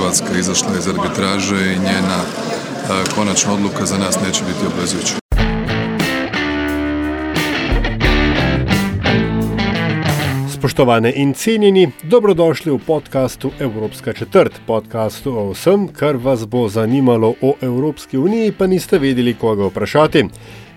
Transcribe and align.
Hrvatska 0.00 0.38
izašla 0.38 0.68
iz 0.78 0.88
arbitraže 0.88 1.56
i 1.56 1.78
njena 1.78 2.20
a, 2.90 3.04
konačna 3.14 3.52
odluka 3.52 3.86
za 3.86 3.98
nas 3.98 4.20
neće 4.26 4.44
biti 4.44 4.66
obvezujuća. 4.66 5.14
Spoštovane 10.58 11.12
in 11.16 11.34
cenjeni, 11.34 11.90
dobrodošli 12.02 12.72
v 12.72 12.78
podkastu 12.86 13.50
Evropska 13.58 14.12
četrt, 14.12 14.52
podkastu 14.66 15.38
o 15.38 15.50
vsem, 15.50 15.88
kar 15.88 16.16
vas 16.16 16.46
bo 16.46 16.68
zanimalo 16.68 17.34
o 17.40 17.54
Evropski 17.60 18.18
uniji, 18.18 18.52
pa 18.52 18.66
niste 18.66 18.98
vedeli, 18.98 19.34
koga 19.34 19.66
vprašati. 19.66 20.24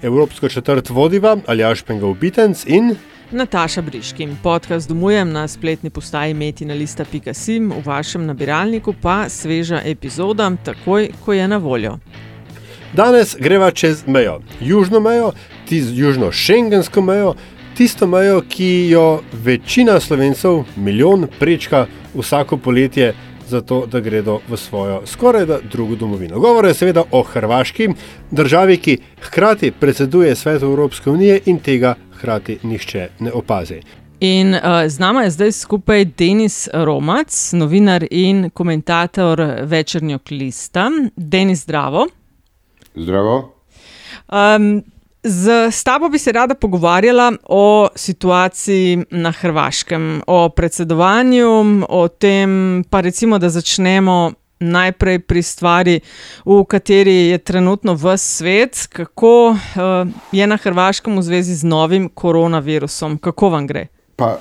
Evropsko 0.01 0.49
četrt 0.49 0.89
vodiva 0.89 1.37
Aljaš 1.47 1.81
Pengal 1.81 2.13
Bitens 2.13 2.65
in 2.65 2.95
Nataša 3.33 3.81
Briškin, 3.81 4.35
podcast 4.43 4.89
domujem 4.89 5.31
na 5.31 5.47
spletni 5.47 5.89
postaji 5.89 6.33
metina.sim, 6.33 7.71
v 7.71 7.81
vašem 7.85 8.25
nabiralniku 8.25 8.93
pa 9.01 9.29
sveža 9.29 9.81
epizoda, 9.85 10.51
takoj, 10.63 11.09
ko 11.25 11.33
je 11.33 11.47
na 11.47 11.57
voljo. 11.57 11.97
danes 12.93 13.35
greva 13.39 13.71
čez 13.71 14.03
mejo, 14.07 14.39
južno 14.61 14.99
mejo, 14.99 15.31
tisto 15.65 15.93
južno-šengensko 15.95 17.01
mejo, 17.01 17.33
tisto 17.77 18.07
mejo, 18.07 18.41
ki 18.49 18.89
jo 18.89 19.21
večina 19.33 19.99
slovencev, 19.99 20.63
milijon, 20.75 21.27
prečka 21.39 21.85
vsako 22.15 22.57
poletje. 22.57 23.13
Zato, 23.47 23.85
da 23.85 23.99
gredo 23.99 24.39
v 24.49 24.57
svojo 24.57 25.01
skoraj 25.05 25.45
da 25.45 25.57
drugo 25.71 25.95
domovino. 25.95 26.39
Govore 26.39 26.69
je 26.69 26.73
seveda 26.73 27.03
o 27.11 27.23
Hrvaški, 27.23 27.89
državi, 28.31 28.77
ki 28.77 28.97
hkrati 29.21 29.71
predseduje 29.71 30.35
svetu 30.35 30.65
Evropske 30.65 31.09
unije 31.09 31.41
in 31.45 31.59
tega 31.59 31.95
hkrati 32.23 32.57
nihče 32.63 33.07
ne 33.19 33.31
opazi. 33.31 33.81
In 34.19 34.53
uh, 34.55 34.61
z 34.87 34.99
nama 34.99 35.23
je 35.23 35.31
zdaj 35.31 35.51
skupaj 35.51 36.05
Denis 36.05 36.69
Romac, 36.73 37.53
novinar 37.53 38.05
in 38.11 38.49
komentator 38.49 39.41
večernjog 39.63 40.21
lista. 40.31 40.91
Denis, 41.15 41.63
zdravo. 41.63 42.07
Zdravo. 42.95 43.55
Um, 44.31 44.83
z, 45.23 45.83
tabo 45.83 46.09
bi 46.09 46.17
se 46.17 46.31
rada 46.31 46.55
pogovarjala 46.55 47.31
o 47.43 47.87
situaciji 47.95 49.03
na 49.11 49.31
Hrvaškem, 49.31 50.21
o 50.27 50.49
predsedovanju, 50.49 51.83
o 51.89 52.07
tem, 52.07 52.83
pa 52.89 53.01
recimo, 53.01 53.39
da 53.39 53.49
začnemo 53.49 54.31
najprej 54.63 55.19
pri 55.19 55.41
stvari, 55.41 55.99
v 56.45 56.63
kateri 56.63 57.35
je 57.35 57.37
trenutno 57.37 57.95
v 57.95 58.17
svet, 58.17 58.87
kako 58.89 59.51
uh, 59.51 60.07
je 60.31 60.47
na 60.47 60.57
Hrvaškem 60.57 61.17
v 61.17 61.21
zvezi 61.21 61.55
z 61.55 61.63
novim 61.63 62.09
koronavirusom, 62.09 63.17
kako 63.17 63.49
vam 63.49 63.67
gre? 63.67 63.87
Pa 64.15 64.37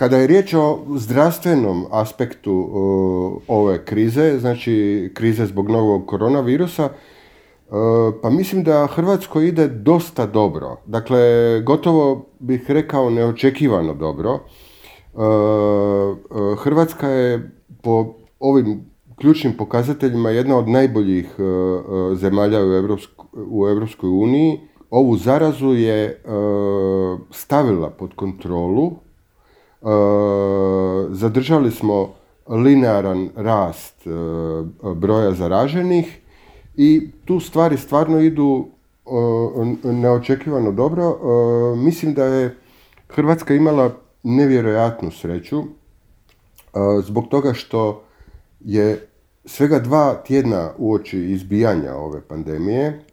kada 0.00 0.16
je 0.16 0.26
riječ 0.26 0.54
o 0.54 0.78
zdravstvenom 0.96 1.86
aspektu 1.90 2.70
o, 2.72 3.40
ove 3.48 3.84
krize, 3.84 4.38
znači 4.38 5.10
krize 5.14 5.46
zbog 5.46 5.70
novog 5.70 6.06
koronavirusa, 6.06 6.84
e, 6.84 6.90
pa 8.22 8.30
mislim 8.30 8.64
da 8.64 8.86
Hrvatskoj 8.86 9.48
ide 9.48 9.68
dosta 9.68 10.26
dobro. 10.26 10.76
Dakle, 10.86 11.20
gotovo 11.60 12.26
bih 12.38 12.70
rekao 12.70 13.10
neočekivano 13.10 13.94
dobro. 13.94 14.38
Hrvatska 16.58 17.08
je 17.08 17.50
po 17.82 18.14
ovim 18.38 18.89
ključnim 19.20 19.56
pokazateljima 19.56 20.30
jedna 20.30 20.56
od 20.56 20.68
najboljih 20.68 21.26
e, 21.38 21.42
e, 21.42 22.14
zemalja 22.14 22.58
u, 23.50 23.68
Europskoj 23.68 24.10
uniji. 24.10 24.60
Ovu 24.90 25.16
zarazu 25.16 25.74
je 25.74 26.04
e, 26.04 26.16
stavila 27.30 27.90
pod 27.90 28.14
kontrolu. 28.14 28.92
Zadržali 31.10 31.70
smo 31.70 32.14
linearan 32.48 33.28
rast 33.36 33.94
broja 34.94 35.32
zaraženih 35.32 36.20
i 36.76 37.10
tu 37.24 37.40
stvari 37.40 37.76
stvarno 37.76 38.20
idu 38.20 38.66
neočekivano 39.84 40.72
dobro. 40.72 41.18
Mislim 41.76 42.14
da 42.14 42.24
je 42.24 42.56
Hrvatska 43.08 43.54
imala 43.54 43.90
nevjerojatnu 44.22 45.10
sreću 45.10 45.62
zbog 47.02 47.28
toga 47.28 47.52
što 47.54 48.02
je 48.60 49.09
svega 49.44 49.78
dva 49.78 50.14
tjedna 50.26 50.70
uoči 50.78 51.18
izbijanja 51.18 51.94
ove 51.94 52.20
pandemije 52.20 53.04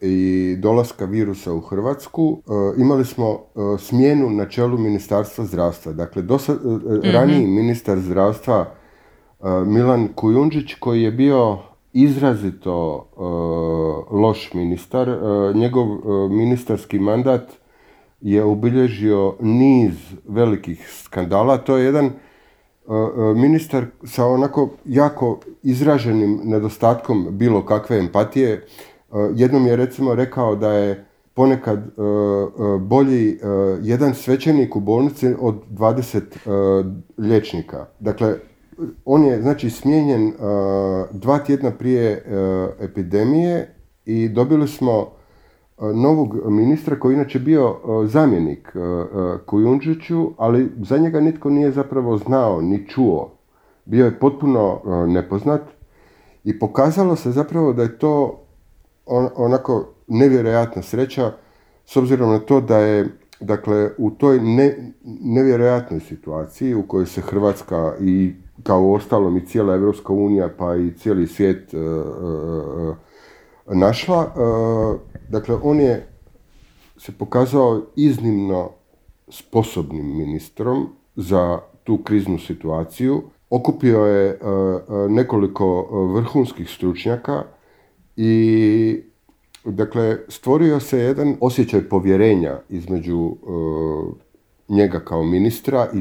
i 0.00 0.56
dolaska 0.58 1.04
virusa 1.04 1.52
u 1.52 1.60
Hrvatsku 1.60 2.42
e, 2.46 2.80
imali 2.80 3.04
smo 3.04 3.30
e, 3.32 3.38
smjenu 3.78 4.30
na 4.30 4.48
čelu 4.48 4.78
Ministarstva 4.78 5.44
zdravstva. 5.44 5.92
Dakle, 5.92 6.22
dosa, 6.22 6.52
e, 6.52 7.12
raniji 7.12 7.46
ministar 7.46 7.98
zdravstva 7.98 8.74
Milan 9.66 10.08
Kujundžić 10.14 10.74
koji 10.74 11.02
je 11.02 11.10
bio 11.10 11.58
izrazito 11.92 13.06
loš 14.10 14.54
ministar, 14.54 15.08
njegov 15.54 15.86
ministarski 16.30 16.98
mandat 16.98 17.50
je 18.20 18.44
obilježio 18.44 19.34
niz 19.40 19.94
velikih 20.28 20.88
skandala. 21.02 21.58
To 21.58 21.76
je 21.76 21.84
jedan 21.84 22.10
ministar 23.36 23.84
sa 24.04 24.26
onako 24.26 24.70
jako 24.84 25.40
izraženim 25.62 26.40
nedostatkom 26.44 27.26
bilo 27.30 27.66
kakve 27.66 27.98
empatije. 27.98 28.66
Jednom 29.34 29.66
je 29.66 29.76
recimo 29.76 30.14
rekao 30.14 30.56
da 30.56 30.72
je 30.72 31.04
ponekad 31.34 31.80
bolji 32.80 33.38
jedan 33.82 34.14
svećenik 34.14 34.76
u 34.76 34.80
bolnici 34.80 35.34
od 35.40 35.54
20 35.70 36.20
uh, 36.20 36.86
liječnika. 37.18 37.86
Dakle, 38.00 38.34
on 39.04 39.24
je 39.24 39.42
znači 39.42 39.70
smijenjen 39.70 40.32
dva 41.10 41.38
tjedna 41.38 41.70
prije 41.70 42.24
epidemije 42.80 43.74
i 44.04 44.28
dobili 44.28 44.68
smo 44.68 45.21
novog 45.94 46.50
ministra 46.50 47.00
koji 47.00 47.14
inače 47.14 47.38
bio 47.38 47.76
zamjenik 48.06 48.72
Kujundžiću, 49.46 50.30
ali 50.36 50.70
za 50.82 50.98
njega 50.98 51.20
nitko 51.20 51.50
nije 51.50 51.70
zapravo 51.70 52.18
znao 52.18 52.60
ni 52.60 52.88
čuo. 52.88 53.30
Bio 53.84 54.04
je 54.04 54.18
potpuno 54.18 54.80
nepoznat 55.06 55.60
i 56.44 56.58
pokazalo 56.58 57.16
se 57.16 57.30
zapravo 57.30 57.72
da 57.72 57.82
je 57.82 57.98
to 57.98 58.40
on, 59.06 59.28
onako 59.36 59.88
nevjerojatna 60.08 60.82
sreća 60.82 61.32
s 61.86 61.96
obzirom 61.96 62.30
na 62.30 62.38
to 62.38 62.60
da 62.60 62.78
je 62.78 63.08
dakle 63.40 63.90
u 63.98 64.10
toj 64.10 64.40
ne, 64.40 64.92
nevjerojatnoj 65.20 66.00
situaciji 66.00 66.74
u 66.74 66.82
kojoj 66.82 67.06
se 67.06 67.20
Hrvatska 67.20 67.94
i 68.00 68.32
kao 68.62 68.82
uostalom 68.82 69.36
i 69.36 69.46
cijela 69.46 69.74
Europska 69.74 70.12
unija 70.12 70.48
pa 70.58 70.76
i 70.76 70.92
cijeli 70.98 71.26
svijet 71.26 71.74
uh, 71.74 71.80
uh, 71.80 72.96
našla, 73.66 74.18
uh, 74.26 75.00
dakle 75.28 75.56
on 75.62 75.80
je 75.80 76.08
se 76.96 77.12
pokazao 77.12 77.82
iznimno 77.96 78.70
sposobnim 79.28 80.16
ministrom 80.16 80.88
za 81.16 81.60
tu 81.84 81.98
kriznu 82.04 82.38
situaciju. 82.38 83.22
Okupio 83.50 84.04
je 84.04 84.38
uh, 84.40 84.48
uh, 84.48 85.10
nekoliko 85.10 85.82
vrhunskih 86.14 86.70
stručnjaka 86.70 87.44
i 88.16 89.02
dakle 89.64 90.18
stvorio 90.28 90.80
se 90.80 90.98
jedan 90.98 91.36
osjećaj 91.40 91.88
povjerenja 91.88 92.60
između 92.68 93.36
njega 94.68 95.00
kao 95.00 95.22
ministra 95.22 95.88
i 95.94 96.00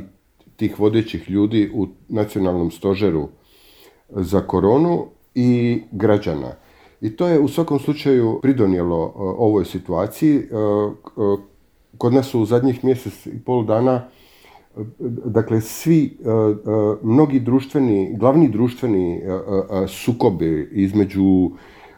tih 0.56 0.80
vodećih 0.80 1.30
ljudi 1.30 1.71
u 1.74 1.88
nacionalnom 2.07 2.71
stožeru 2.71 3.30
za 4.09 4.41
koronu 4.41 5.06
i 5.36 5.81
građana. 5.91 6.51
I 7.01 7.15
to 7.15 7.27
je 7.27 7.39
u 7.39 7.48
svakom 7.48 7.80
slučaju 7.80 8.39
pridonijelo 8.42 9.06
uh, 9.06 9.13
ovoj 9.15 9.65
situaciji. 9.65 10.38
Uh, 10.38 10.94
uh, 11.15 11.39
kod 11.98 12.13
nas 12.13 12.27
su 12.27 12.42
u 12.42 12.45
zadnjih 12.45 12.83
mjesec 12.83 13.25
i 13.25 13.39
pol 13.45 13.65
dana 13.65 14.07
dakle 15.25 15.62
svi 15.62 16.18
mnogi 17.01 17.39
društveni, 17.39 18.15
glavni 18.18 18.50
društveni 18.50 19.21
sukobi 19.88 20.69
između 20.71 21.51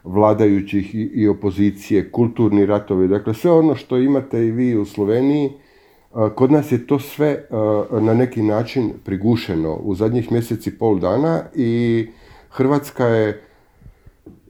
vladajućih 0.04 0.96
i, 0.96 1.28
opozicije, 1.28 2.12
kulturni 2.12 2.66
ratovi, 2.66 3.08
dakle 3.08 3.34
sve 3.34 3.52
ono 3.52 3.76
što 3.76 3.98
imate 3.98 4.46
i 4.46 4.52
vi 4.52 4.78
u 4.78 4.86
Sloveniji, 4.86 5.52
kod 6.36 6.52
nas 6.52 6.72
je 6.72 6.88
to 6.88 7.00
sve 7.00 7.46
na 7.92 8.14
neki 8.14 8.42
način 8.42 8.92
prigušeno 9.06 9.76
u 9.76 9.96
zadnjih 9.96 10.32
mjeseci 10.32 10.78
pol 10.78 11.00
dana 11.00 11.44
i 11.56 12.06
Hrvatska 12.50 13.06
je 13.06 13.42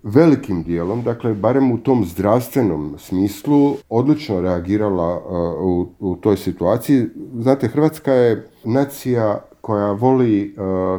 velikim 0.03 0.63
dijelom, 0.63 1.03
dakle 1.03 1.33
barem 1.33 1.71
u 1.71 1.77
tom 1.77 2.05
zdravstvenom 2.05 2.95
smislu, 2.97 3.75
odlično 3.89 4.41
reagirala 4.41 5.21
u, 5.61 5.87
u 5.99 6.15
toj 6.15 6.37
situaciji. 6.37 7.05
Znate, 7.39 7.67
Hrvatska 7.67 8.13
je 8.13 8.47
nacija 8.63 9.39
koja 9.61 9.91
voli 9.91 10.55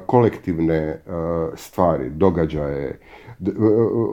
kolektivne 0.06 1.02
stvari, 1.56 2.10
događaje, 2.10 3.00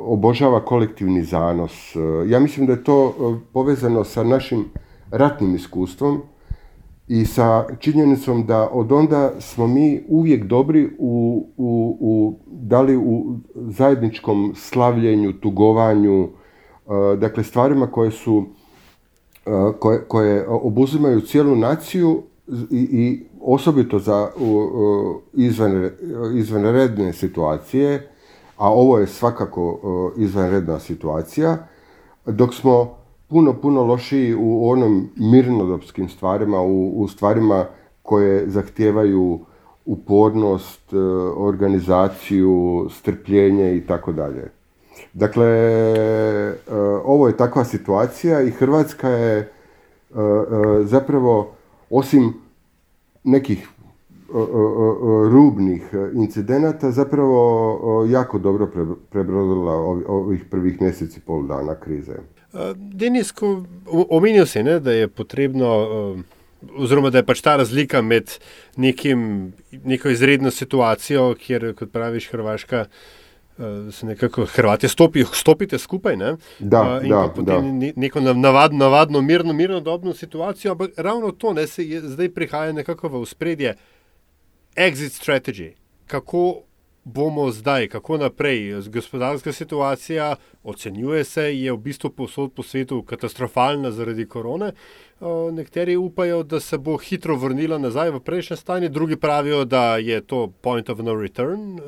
obožava 0.06 0.66
kolektivni 0.66 1.24
zanos. 1.24 1.96
Ja 2.28 2.40
mislim 2.40 2.66
da 2.66 2.74
je 2.74 2.84
to 2.84 3.14
povezano 3.54 4.04
sa 4.04 4.24
našim 4.24 4.66
ratnim 5.12 5.56
iskustvom 5.56 6.22
i 7.12 7.26
sa 7.26 7.66
činjenicom 7.80 8.46
da 8.46 8.70
od 8.72 8.92
onda 8.92 9.32
smo 9.40 9.68
mi 9.68 10.04
uvijek 10.08 10.44
dobri 10.44 10.90
u, 11.00 11.46
u, 11.58 11.98
u 12.00 12.40
da 12.48 12.82
li 12.82 12.98
u 12.98 13.36
zajedničkom 13.56 14.54
slavljenju, 14.56 15.34
tugovanju, 15.34 16.24
e, 16.24 16.30
dakle 17.18 17.44
stvarima 17.44 17.88
koje 17.88 18.12
su 18.12 18.46
e, 19.46 19.50
koje, 19.80 20.08
koje 20.08 20.48
obuzimaju 20.48 21.22
cijelu 21.22 21.56
naciju 21.56 22.24
i, 22.72 22.80
i 22.92 23.24
osobito 23.42 24.00
za 24.00 24.30
izvanredne 26.34 27.14
situacije, 27.14 28.12
a 28.58 28.70
ovo 28.70 28.98
je 29.00 29.08
svakako 29.08 29.80
izvanredna 30.18 30.80
situacija, 30.80 31.68
dok 32.26 32.54
smo 32.54 33.01
puno, 33.32 33.54
puno 33.54 33.84
lošiji 33.84 34.36
u 34.36 34.70
onom 34.70 35.10
mirnodopskim 35.16 36.10
stvarima, 36.10 36.62
u, 36.62 36.90
u 36.90 37.08
stvarima 37.08 37.66
koje 38.04 38.50
zahtijevaju 38.50 39.40
upornost, 39.86 40.94
e, 40.94 40.98
organizaciju, 41.38 42.88
strpljenje 42.90 43.78
i 43.78 43.82
tako 43.88 44.12
dalje. 44.12 44.52
Dakle, 45.14 45.48
e, 45.48 46.54
ovo 47.06 47.28
je 47.28 47.38
takva 47.38 47.64
situacija 47.64 48.42
i 48.42 48.52
Hrvatska 48.52 49.10
je 49.10 49.38
e, 49.40 49.48
zapravo 50.84 51.52
osim 51.90 52.34
nekih 53.24 53.68
rubnih 55.32 55.94
incidenata 56.14 56.92
zapravo 56.92 58.06
jako 58.10 58.40
dobro 58.40 58.68
prebrodila 59.10 59.74
ovih 60.08 60.46
prvih 60.52 60.82
mjeseci 60.82 61.20
pol 61.20 61.48
dana 61.48 61.76
krize. 61.76 62.16
Denis, 62.76 63.32
ko 63.32 63.64
omenil 64.10 64.46
si, 64.46 64.64
ne, 64.64 64.80
da 64.80 64.92
je 64.92 65.08
potrebno, 65.08 65.70
oziroma 66.78 67.10
da 67.10 67.22
je 67.22 67.26
pač 67.26 67.42
ta 67.42 67.56
razlika 67.62 68.02
med 68.02 68.34
nekim, 68.76 69.54
neko 69.84 70.12
izredno 70.12 70.52
situacijo, 70.52 71.32
kjer, 71.40 71.72
kot 71.80 71.92
praviš, 71.92 72.30
Hrvaška. 72.32 72.86
Se 73.92 74.06
nekako 74.06 74.46
Hrvati 74.46 74.88
stopijo, 74.88 75.28
stopite 75.34 75.78
skupaj. 75.78 76.16
Ne? 76.18 76.36
Da, 76.60 77.00
in 77.04 77.10
da, 77.10 77.28
potem 77.36 77.80
da. 77.80 77.92
neko 77.96 78.22
navadno, 78.22 78.78
navadno, 78.78 79.22
mirno, 79.22 79.54
mirno, 79.54 79.80
dobno 79.80 80.14
situacijo. 80.14 80.72
Ampak 80.72 80.92
ravno 80.98 81.32
to 81.32 81.54
ne, 81.54 81.68
se 81.68 81.86
je, 81.88 82.02
zdaj 82.02 82.32
prihaja 82.34 82.72
nekako 82.74 83.12
v 83.20 83.26
spredje. 83.26 83.76
Exit 84.76 85.14
strategy. 85.14 85.74
Kako 86.08 86.64
bomo 87.04 87.52
zdaj, 87.52 87.88
kako 87.88 88.18
naprej. 88.18 88.82
Gospodarska 88.90 89.54
situacija, 89.54 90.36
ocenjuje 90.64 91.24
se, 91.24 91.42
je 91.42 91.72
v 91.72 91.78
bistvu 91.78 92.10
posod 92.10 92.54
po 92.54 92.64
svetu 92.64 93.04
katastrofalna 93.04 93.92
zaradi 93.92 94.26
korone. 94.26 94.72
Nekateri 95.52 95.96
upajo, 95.98 96.44
da 96.44 96.60
se 96.60 96.78
bo 96.78 96.98
hitro 96.98 97.36
vrnila 97.36 97.78
nazaj 97.78 98.12
v 98.12 98.20
prejšnje 98.20 98.58
stanje, 98.58 98.90
drugi 98.90 99.16
pravijo, 99.16 99.66
da 99.66 99.98
je 99.98 100.22
to 100.22 100.48
point 100.62 100.90
of 100.90 101.00
no 101.00 101.16
return. 101.16 101.80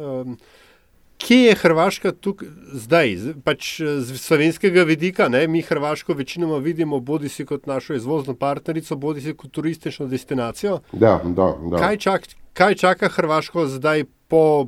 Kje 1.17 1.37
je 1.37 1.55
Hrvaška 1.55 2.11
tukaj 2.11 2.47
zdaj? 2.73 3.15
Pač 3.43 3.79
z 3.79 4.17
slovenskega 4.17 4.83
vidika, 4.83 5.29
ne? 5.29 5.47
mi 5.47 5.61
Hrvaško 5.61 6.13
večinoma 6.13 6.57
vidimo 6.57 6.99
bodi 6.99 7.29
si 7.29 7.45
kot 7.45 7.65
našo 7.65 7.93
izvozno 7.93 8.33
partnerico, 8.35 8.95
bodi 8.95 9.21
si 9.21 9.33
kot 9.33 9.51
turistično 9.51 10.07
destinacijo. 10.07 10.79
Da, 10.91 11.21
da, 11.23 11.53
da. 11.71 11.77
Kaj, 11.77 11.97
čak, 11.97 12.27
kaj 12.53 12.75
čaka 12.75 13.07
Hrvaško 13.07 13.67
zdaj 13.67 14.03
po 14.27 14.67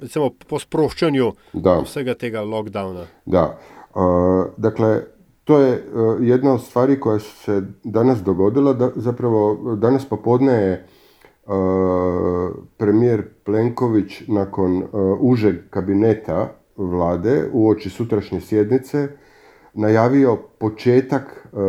recimo, 0.00 0.30
po 0.48 0.58
sproščanju 0.58 1.32
da. 1.52 1.80
vsega 1.84 2.14
tega 2.14 2.42
lockdowna. 2.42 3.06
Da. 3.26 3.58
Uh, 3.94 4.46
dakle, 4.56 5.02
to 5.44 5.58
je 5.58 5.72
uh, 5.72 6.16
jedna 6.20 6.54
od 6.54 6.62
stvari 6.62 7.00
koja 7.00 7.18
se 7.18 7.62
danas 7.84 8.22
dogodila. 8.22 8.72
Da, 8.72 8.90
zapravo, 8.96 9.76
danas 9.76 10.04
popodne 10.08 10.52
je 10.52 10.86
uh, 11.46 11.54
premijer 12.76 13.28
Plenković 13.44 14.22
nakon 14.28 14.76
uh, 14.76 14.88
užeg 15.20 15.56
kabineta 15.70 16.52
vlade 16.76 17.48
u 17.52 17.68
oči 17.68 17.90
sutrašnje 17.90 18.40
sjednice 18.40 19.08
najavio 19.74 20.36
početak 20.58 21.48
uh, 21.52 21.60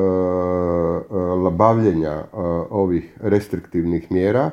labavljenja 1.44 2.24
ovih 2.70 3.18
restriktivnih 3.22 4.12
mjera 4.12 4.52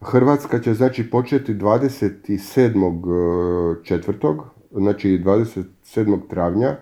Hrvatska 0.00 0.60
će 0.60 0.74
znači 0.74 1.10
početi 1.10 1.54
27. 1.54 3.84
četvrtog, 3.84 4.44
znači 4.70 5.22
27. 5.24 6.18
travnja 6.30 6.68
e, 6.68 6.76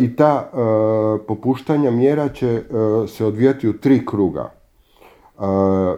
i 0.00 0.16
ta 0.16 0.50
e, 0.52 0.56
popuštanja 1.26 1.90
mjera 1.90 2.28
će 2.28 2.48
e, 2.48 2.62
se 3.08 3.24
odvijati 3.24 3.68
u 3.68 3.78
tri 3.78 4.06
kruga. 4.06 4.58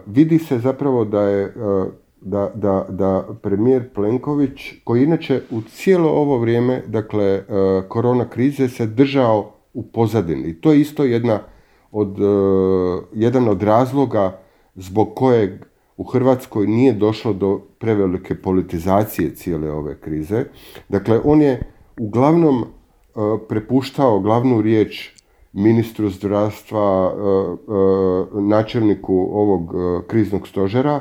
Vidi 0.07 0.39
se 0.39 0.59
zapravo 0.59 1.05
da 1.05 1.23
je 1.23 1.55
da, 2.21 2.51
da, 2.55 2.87
da 2.89 3.29
premijer 3.43 3.89
Plenković, 3.95 4.73
koji 4.85 5.03
inače 5.03 5.43
u 5.51 5.63
cijelo 5.63 6.11
ovo 6.11 6.39
vrijeme, 6.39 6.83
dakle, 6.87 7.43
korona 7.89 8.29
krize 8.29 8.69
se 8.69 8.87
držao 8.87 9.53
u 9.75 9.83
pozadini. 9.83 10.49
I 10.49 10.61
to 10.61 10.73
je 10.73 10.81
isto 10.81 11.05
jedna 11.05 11.41
od, 11.93 12.17
jedan 13.13 13.49
od 13.49 13.63
razloga 13.63 14.39
zbog 14.75 15.15
kojeg 15.15 15.51
u 16.01 16.05
Hrvatskoj 16.05 16.67
nije 16.67 16.93
došlo 16.93 17.33
do 17.33 17.61
prevelike 17.79 18.35
politizacije 18.35 19.35
cijele 19.35 19.73
ove 19.73 20.01
krize. 20.01 20.45
Dakle, 20.89 21.21
on 21.25 21.43
je 21.43 21.61
uglavnom 21.99 22.63
e, 22.63 22.67
prepuštao 23.49 24.21
glavnu 24.21 24.63
riječ 24.63 25.11
ministru 25.53 26.11
zdravstva, 26.11 27.13
e, 27.13 27.19
e, 27.19 28.41
načelniku 28.41 29.29
ovog 29.33 29.75
kriznog 30.07 30.49
stožera. 30.49 31.01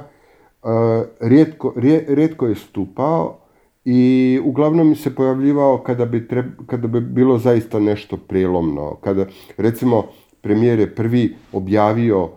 Rijetko, 1.19 1.73
rijetko 2.07 2.47
je 2.47 2.55
stupao 2.55 3.37
i 3.85 4.39
uglavnom 4.45 4.95
se 4.95 5.15
pojavljivao 5.15 5.77
kada 5.77 6.05
bi, 6.05 6.27
kada 6.67 6.87
bi 6.87 7.01
bilo 7.01 7.37
zaista 7.37 7.79
nešto 7.79 8.17
prijelomno. 8.17 8.95
Kada, 9.01 9.25
recimo, 9.57 10.03
premijer 10.41 10.79
je 10.79 10.95
prvi 10.95 11.35
objavio 11.53 12.29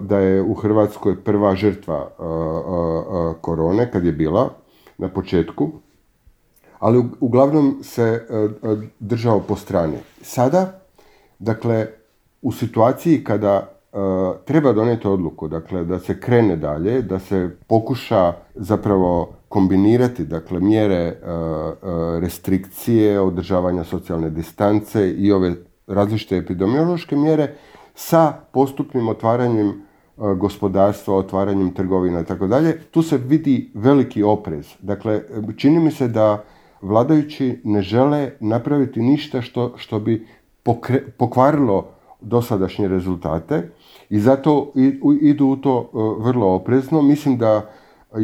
da 0.00 0.18
je 0.18 0.42
u 0.42 0.54
Hrvatskoj 0.54 1.24
prva 1.24 1.54
žrtva 1.54 2.10
korone 3.40 3.90
kad 3.90 4.04
je 4.04 4.12
bila 4.12 4.50
na 4.98 5.08
početku, 5.08 5.70
ali 6.78 7.04
uglavnom 7.20 7.78
se 7.82 8.26
držao 8.98 9.40
po 9.40 9.56
strani. 9.56 9.96
Sada, 10.22 10.80
dakle, 11.38 11.86
u 12.42 12.52
situaciji 12.52 13.24
kada 13.24 13.72
treba 14.44 14.72
donijeti 14.72 15.08
odluku, 15.08 15.48
dakle, 15.48 15.84
da 15.84 15.98
se 15.98 16.20
krene 16.20 16.56
dalje, 16.56 17.02
da 17.02 17.18
se 17.18 17.50
pokuša 17.66 18.32
zapravo 18.54 19.32
kombinirati, 19.48 20.24
dakle, 20.24 20.60
mjere 20.60 21.16
restrikcije, 22.20 23.20
održavanja 23.20 23.84
socijalne 23.84 24.30
distance 24.30 25.10
i 25.10 25.32
ove 25.32 25.54
različite 25.86 26.36
epidemiološke 26.36 27.16
mjere, 27.16 27.54
sa 27.98 28.32
postupnim 28.52 29.08
otvaranjem 29.08 29.68
e, 29.68 29.74
gospodarstva, 30.34 31.16
otvaranjem 31.16 31.74
trgovina 31.74 32.20
i 32.20 32.24
tako 32.24 32.46
dalje, 32.46 32.78
tu 32.90 33.02
se 33.02 33.16
vidi 33.18 33.70
veliki 33.74 34.22
oprez. 34.22 34.66
Dakle, 34.82 35.22
čini 35.56 35.80
mi 35.80 35.90
se 35.90 36.08
da 36.08 36.44
vladajući 36.80 37.60
ne 37.64 37.82
žele 37.82 38.30
napraviti 38.40 39.02
ništa 39.02 39.42
što, 39.42 39.72
što 39.76 40.00
bi 40.00 40.26
pokvarilo 41.18 41.88
dosadašnje 42.20 42.88
rezultate 42.88 43.70
i 44.10 44.20
zato 44.20 44.72
idu 45.20 45.46
u 45.46 45.56
to 45.56 45.80
e, 45.80 45.98
vrlo 46.22 46.54
oprezno. 46.54 47.02
Mislim 47.02 47.38
da 47.38 47.54
e, 47.56 48.16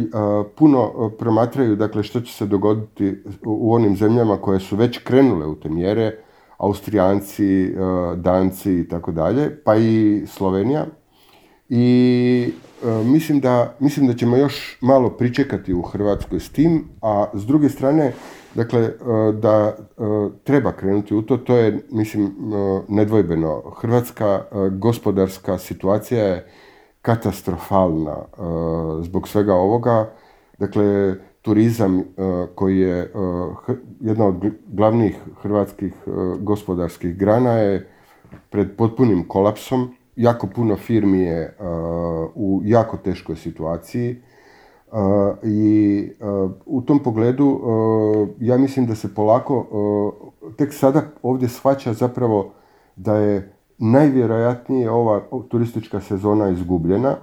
puno 0.55 1.11
promatraju 1.19 1.77
dakle, 1.77 2.03
što 2.03 2.21
će 2.21 2.33
se 2.33 2.47
dogoditi 2.47 3.17
u 3.47 3.75
onim 3.75 3.97
zemljama 3.97 4.37
koje 4.37 4.61
su 4.61 4.77
već 4.77 4.99
krenule 4.99 5.47
u 5.47 5.55
te 5.55 5.69
mjere, 5.69 6.24
Austrijanci, 6.59 7.65
e, 7.65 7.73
Danci 8.17 8.73
i 8.73 8.89
tako 8.89 9.13
dalje, 9.13 9.63
pa 9.65 9.77
i 9.77 10.23
Slovenija. 10.27 10.87
I 11.69 12.53
e, 12.85 13.05
mislim 13.05 13.41
da, 13.41 13.75
mislim 13.81 14.07
da 14.07 14.15
ćemo 14.15 14.37
još 14.37 14.79
malo 14.81 15.11
pričekati 15.11 15.75
u 15.75 15.83
Hrvatskoj 15.83 16.41
s 16.41 16.49
tim, 16.49 16.89
a 17.03 17.27
s 17.35 17.47
druge 17.47 17.69
strane, 17.69 18.13
dakle, 18.55 18.81
e, 18.81 18.93
da 19.33 19.77
treba 20.45 20.73
krenuti 20.73 21.15
u 21.15 21.23
to, 21.23 21.37
to 21.37 21.57
je, 21.57 21.81
mislim, 21.91 22.35
nedvojbeno. 22.89 23.63
Hrvatska 23.77 24.45
gospodarska 24.71 25.59
situacija 25.59 26.25
je 26.25 26.47
katastrofalna 27.03 28.17
zbog 29.03 29.29
svega 29.29 29.55
ovoga. 29.55 30.11
Dakle, 30.59 31.15
turizam 31.45 32.03
koji 32.55 32.79
je 32.79 33.13
jedna 34.01 34.27
od 34.27 34.45
glavnih 34.67 35.17
hrvatskih 35.43 35.93
gospodarskih 36.41 37.17
grana 37.17 37.53
je 37.53 37.89
pred 38.51 38.77
potpunim 38.77 39.29
kolapsom. 39.29 39.95
Jako 40.17 40.47
puno 40.47 40.77
firmi 40.77 41.21
je 41.21 41.57
u 42.35 42.61
jako 42.65 42.97
teškoj 42.97 43.37
situaciji 43.37 44.17
i 45.43 46.11
u 46.67 46.83
tom 46.83 47.03
pogledu 47.03 47.61
ja 48.41 48.59
mislim 48.59 48.87
da 48.87 48.95
se 48.95 49.15
polako 49.15 49.67
tek 50.57 50.73
sada 50.73 51.03
ovdje 51.23 51.49
shvaća 51.49 51.93
zapravo 51.93 52.53
da 52.97 53.17
je 53.17 53.53
najvjerojatnije 53.79 54.91
ova 54.91 55.21
turistička 55.49 56.01
sezona 56.01 56.51
izgubljena 56.51 57.17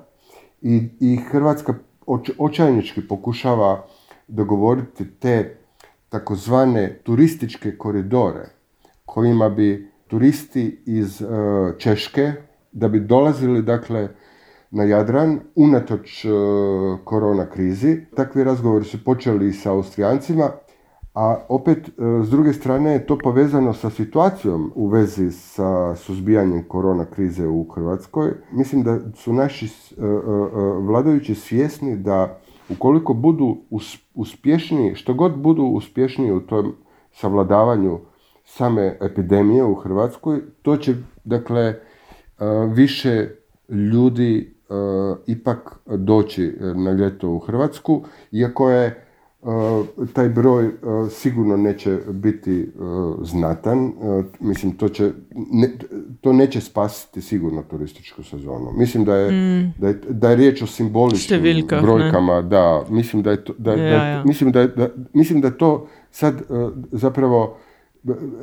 i, 0.62 0.90
i 1.00 1.16
Hrvatska 1.16 1.74
očajnički 2.38 3.08
pokušava 3.08 3.86
dogovoriti 4.28 5.06
te 5.20 5.58
takozvane 6.10 7.00
turističke 7.04 7.78
koridore 7.78 8.50
kojima 9.06 9.50
bi 9.50 9.92
turisti 10.08 10.84
iz 10.86 11.24
Češke 11.78 12.32
da 12.72 12.88
bi 12.88 13.00
dolazili 13.00 13.62
dakle 13.62 14.10
na 14.72 14.84
Jadran 14.84 15.40
unatoč 15.56 16.26
korona 17.04 17.50
krizi. 17.50 17.98
Takvi 18.16 18.44
razgovori 18.44 18.86
su 18.86 19.04
počeli 19.04 19.48
i 19.48 19.54
sa 19.54 19.72
Austrijancima, 19.72 20.50
a 21.14 21.38
opet 21.50 21.90
s 22.24 22.30
druge 22.30 22.54
strane 22.54 22.92
je 22.92 23.06
to 23.06 23.18
povezano 23.18 23.74
sa 23.74 23.90
situacijom 23.90 24.72
u 24.76 24.88
vezi 24.88 25.32
sa 25.32 25.96
suzbijanjem 25.96 26.64
korona 26.68 27.06
krize 27.06 27.48
u 27.48 27.68
Hrvatskoj. 27.76 28.32
Mislim 28.52 28.84
da 28.84 29.00
su 29.16 29.34
naši 29.34 29.70
vladajući 30.80 31.36
svjesni 31.36 31.98
da 31.98 32.41
ukoliko 32.72 33.14
budu 33.14 33.58
uspješniji, 34.16 34.96
što 34.96 35.14
god 35.14 35.38
budu 35.38 35.64
uspješniji 35.64 36.32
u 36.32 36.40
tom 36.40 36.76
savladavanju 37.12 38.00
same 38.46 38.98
epidemije 39.02 39.64
u 39.64 39.76
Hrvatskoj, 39.76 40.42
to 40.62 40.78
će 40.78 40.96
dakle 41.24 41.76
više 42.74 43.28
ljudi 43.70 44.54
ipak 45.28 45.80
doći 45.86 46.54
na 46.76 46.92
ljeto 46.92 47.30
u 47.30 47.40
Hrvatsku, 47.40 48.04
iako 48.32 48.70
je 48.70 49.06
taj 50.14 50.30
broj 50.30 50.72
sigurno 51.10 51.58
neće 51.58 52.00
biti 52.10 52.72
znatan. 53.22 53.94
Mislim, 54.40 54.72
to, 54.72 54.90
će, 54.90 55.12
to 56.22 56.34
neće 56.34 56.62
spasiti 56.62 57.22
sigurno 57.22 57.62
turističku 57.62 58.24
sezonu. 58.24 58.72
Mislim 58.78 59.06
da 59.06 59.16
je, 59.16 59.32
mm. 59.32 59.74
da 59.78 59.88
je, 59.88 59.94
da 60.10 60.30
je 60.30 60.36
riječ 60.36 60.62
o 60.62 60.68
simboličnim 60.68 61.42
brojkama. 61.82 62.42
Da, 62.42 62.86
mislim 62.90 63.24
da 63.24 63.32
je 63.32 63.44
to, 63.44 63.54
da, 63.58 63.76
da, 63.76 64.24
Mislim, 64.26 64.52
da, 64.52 64.68
da, 64.68 64.90
mislim 65.14 65.42
da 65.42 65.52
to 65.52 65.88
sad 66.12 66.42
zapravo 66.92 67.58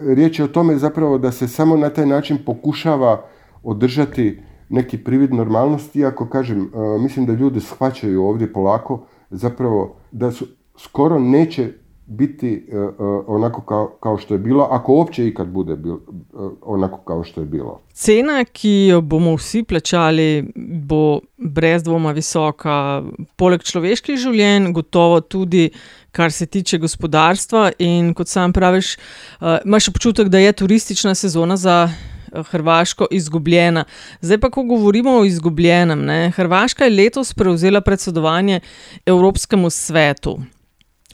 riječ 0.03 0.39
je 0.39 0.45
o 0.45 0.49
tome 0.49 0.77
zapravo 0.77 1.19
da 1.19 1.33
se 1.33 1.49
samo 1.49 1.77
na 1.77 1.91
taj 1.91 2.07
način 2.07 2.39
pokušava 2.47 3.25
održati 3.63 4.41
neki 4.69 4.99
privid 4.99 5.35
normalnosti, 5.35 5.99
iako 5.99 6.29
kažem, 6.29 6.71
mislim 7.01 7.27
da 7.27 7.33
ljudi 7.33 7.61
shvaćaju 7.61 8.25
ovdje 8.25 8.53
polako 8.53 9.07
zapravo 9.31 9.97
da 10.13 10.31
su 10.31 10.47
skoro 10.79 11.19
neće 11.19 11.73
biti 12.09 12.67
uh, 12.73 13.25
onako 13.27 13.61
kao, 13.61 13.97
kao 14.01 14.19
što 14.19 14.35
je 14.35 14.39
bilo, 14.39 14.69
ako 14.71 14.93
uopće 14.93 15.27
ikad 15.27 15.49
bude 15.49 15.77
bil, 15.77 15.95
uh, 15.95 16.53
onako 16.63 16.99
kao 16.99 17.25
što 17.25 17.41
je 17.41 17.47
bilo. 17.47 17.81
Cena, 17.93 18.45
ki 18.45 18.71
jo 18.71 19.01
bomo 19.01 19.35
vsi 19.35 19.63
plačali, 19.63 20.53
bo 20.89 21.21
brez 21.37 21.83
dvoma 21.83 22.13
visoka, 22.13 23.03
poleg 23.37 23.63
človeških 23.63 24.17
življenj, 24.17 24.73
gotovo 24.73 25.21
tudi, 25.21 25.71
kar 26.13 26.33
se 26.33 26.47
tiče 26.47 26.79
gospodarstva. 26.79 27.71
In 27.79 28.15
kot 28.15 28.29
sam 28.29 28.53
praviš, 28.53 28.97
uh, 28.97 29.59
imaš 29.65 29.89
občutek, 29.89 30.29
da 30.29 30.39
je 30.39 30.53
turistična 30.53 31.15
sezona 31.15 31.57
za. 31.57 31.89
Hrvaško 32.29 33.07
izgubljena. 33.11 33.85
Zdaj 34.21 34.39
pa, 34.39 34.51
ko 34.51 34.63
govorimo 34.63 35.15
o 35.17 35.25
izgubljenem, 35.25 36.03
ne? 36.05 36.31
Hrvaška 36.37 36.85
je 36.85 36.91
letos 36.91 37.33
prevzela 37.35 37.81
predsedovanje 37.81 38.61
Evropskemu 39.07 39.71
svetu. 39.71 40.37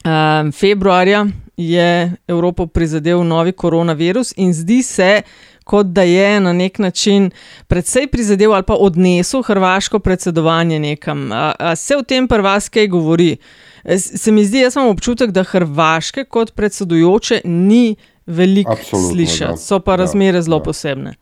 Um, 0.05 0.53
februarja 0.53 1.27
je 1.57 2.13
Evropo 2.29 2.67
prizadel 2.67 3.25
novi 3.25 3.53
koronavirus 3.53 4.35
in 4.37 4.53
zdi 4.53 4.83
se, 4.83 5.23
kot 5.65 5.87
da 5.87 6.03
je 6.03 6.41
na 6.41 6.53
nek 6.53 6.79
način 6.79 7.31
predvsej 7.67 8.07
prizadel 8.07 8.53
ali 8.53 8.63
pa 8.63 8.75
odnesel 8.75 9.43
hrvaško 9.43 9.99
predsedovanje 9.99 10.79
nekam. 10.79 11.33
A, 11.33 11.53
a 11.59 11.77
se 11.77 11.97
o 11.97 12.03
tem 12.03 12.29
pri 12.29 12.43
vas 12.43 12.69
kaj 12.69 12.89
govori? 12.89 13.37
Se 13.97 14.33
mi 14.33 14.45
zdi, 14.45 14.59
jaz 14.59 14.77
imam 14.77 14.89
občutek, 14.89 15.31
da 15.31 15.43
Hrvaške 15.43 16.25
kot 16.25 16.53
predsedujoče 16.55 17.41
ni 17.45 17.97
veliko 18.27 18.77
slišati, 19.13 19.61
so 19.61 19.81
pa 19.81 19.97
razmere 19.97 20.43
zelo 20.43 20.59
da. 20.59 20.65
posebne. 20.65 21.15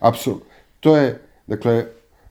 Absolutno. 0.00 0.46
To 0.80 0.96
je, 0.96 1.20
dakle, 1.46 1.84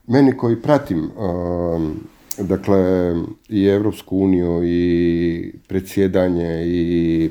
meni 0.06 0.36
koji 0.36 0.62
pratim. 0.62 1.10
Um, 1.16 2.08
dakle 2.40 3.14
i 3.48 3.66
Europsku 3.66 4.18
uniju 4.18 4.60
i 4.64 5.52
predsjedanje 5.68 6.64
i 6.66 7.30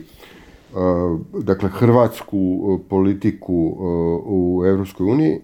uh, 0.74 1.20
dakle 1.44 1.70
hrvatsku 1.70 2.80
politiku 2.90 3.54
uh, 3.56 3.80
u 4.26 4.64
Europskoj 4.66 5.12
uniji 5.12 5.40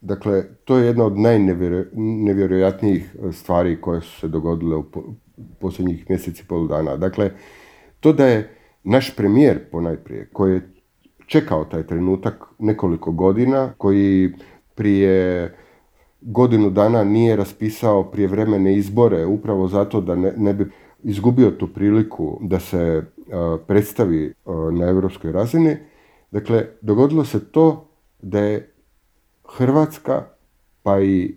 dakle 0.00 0.44
to 0.64 0.76
je 0.76 0.86
jedna 0.86 1.04
od 1.04 1.18
najnevjerojatnijih 1.18 3.16
stvari 3.32 3.80
koje 3.80 4.00
su 4.00 4.20
se 4.20 4.28
dogodile 4.28 4.76
u 4.76 4.84
posljednjih 5.60 6.10
mjeseci 6.10 6.42
i 6.42 6.48
pol 6.48 6.68
dana. 6.68 6.96
Dakle, 6.96 7.30
to 8.00 8.12
da 8.12 8.26
je 8.26 8.56
naš 8.84 9.16
premijer 9.16 9.70
ponajprije 9.70 10.28
koji 10.32 10.54
je 10.54 10.70
čekao 11.26 11.64
taj 11.64 11.86
trenutak 11.86 12.44
nekoliko 12.58 13.12
godina, 13.12 13.72
koji 13.78 14.32
prije 14.74 15.54
godinu 16.26 16.70
dana 16.70 17.04
nije 17.04 17.36
raspisao 17.36 18.10
prijevremene 18.10 18.76
izbore 18.76 19.26
upravo 19.26 19.68
zato 19.68 20.00
da 20.00 20.14
ne, 20.14 20.32
ne 20.36 20.54
bi 20.54 20.70
izgubio 21.02 21.50
tu 21.50 21.68
priliku 21.68 22.38
da 22.40 22.60
se 22.60 23.02
predstavi 23.66 24.34
na 24.72 24.86
europskoj 24.86 25.32
razini. 25.32 25.76
Dakle, 26.30 26.66
dogodilo 26.80 27.24
se 27.24 27.44
to 27.44 27.88
da 28.22 28.40
je 28.40 28.72
Hrvatska 29.44 30.24
pa 30.82 31.00
i 31.00 31.36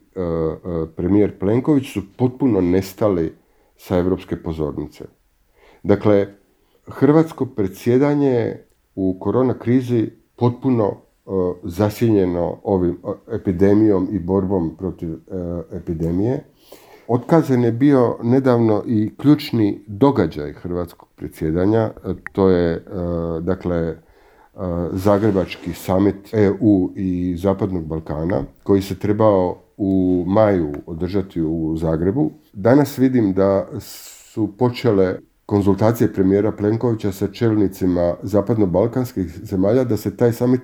premijer 0.96 1.40
Plenković 1.40 1.94
su 1.94 2.02
potpuno 2.18 2.62
nestali 2.62 3.34
sa 3.78 3.98
europske 3.98 4.44
pozornice. 4.44 5.06
Dakle, 5.84 6.28
hrvatsko 6.88 7.46
predsjedanje 7.46 8.58
u 8.96 9.18
korona 9.20 9.60
krizi 9.60 10.10
potpuno 10.36 11.02
zasjenjeno 11.64 12.58
ovim 12.64 12.98
epidemijom 13.32 14.08
i 14.12 14.20
borbom 14.20 14.76
protiv 14.78 15.14
e, 15.14 15.18
epidemije. 15.72 16.44
Otkazan 17.08 17.64
je 17.64 17.72
bio 17.72 18.18
nedavno 18.24 18.84
i 18.88 19.12
ključni 19.18 19.84
događaj 19.88 20.54
hrvatskog 20.54 21.10
predsjedanja, 21.16 21.80
e, 21.80 21.92
to 22.32 22.50
je 22.50 22.74
e, 22.74 22.82
dakle 23.42 23.96
Zagrebački 24.92 25.74
summit 25.74 26.34
EU 26.34 26.92
i 26.96 27.36
Zapadnog 27.38 27.86
Balkana 27.86 28.44
koji 28.64 28.82
se 28.82 28.96
trebao 28.96 29.58
u 29.78 30.24
maju 30.28 30.74
održati 30.86 31.42
u 31.42 31.76
Zagrebu. 31.78 32.32
Danas 32.54 32.98
vidim 32.98 33.34
da 33.34 33.68
su 33.80 34.58
počele 34.58 35.16
konzultacije 35.46 36.14
premijera 36.14 36.52
Plenkovića 36.52 37.12
sa 37.12 37.28
čelnicima 37.28 38.16
zapadno-balkanskih 38.24 39.40
zemalja 39.44 39.84
da 39.84 39.98
se 39.98 40.18
taj 40.18 40.34
summit 40.34 40.62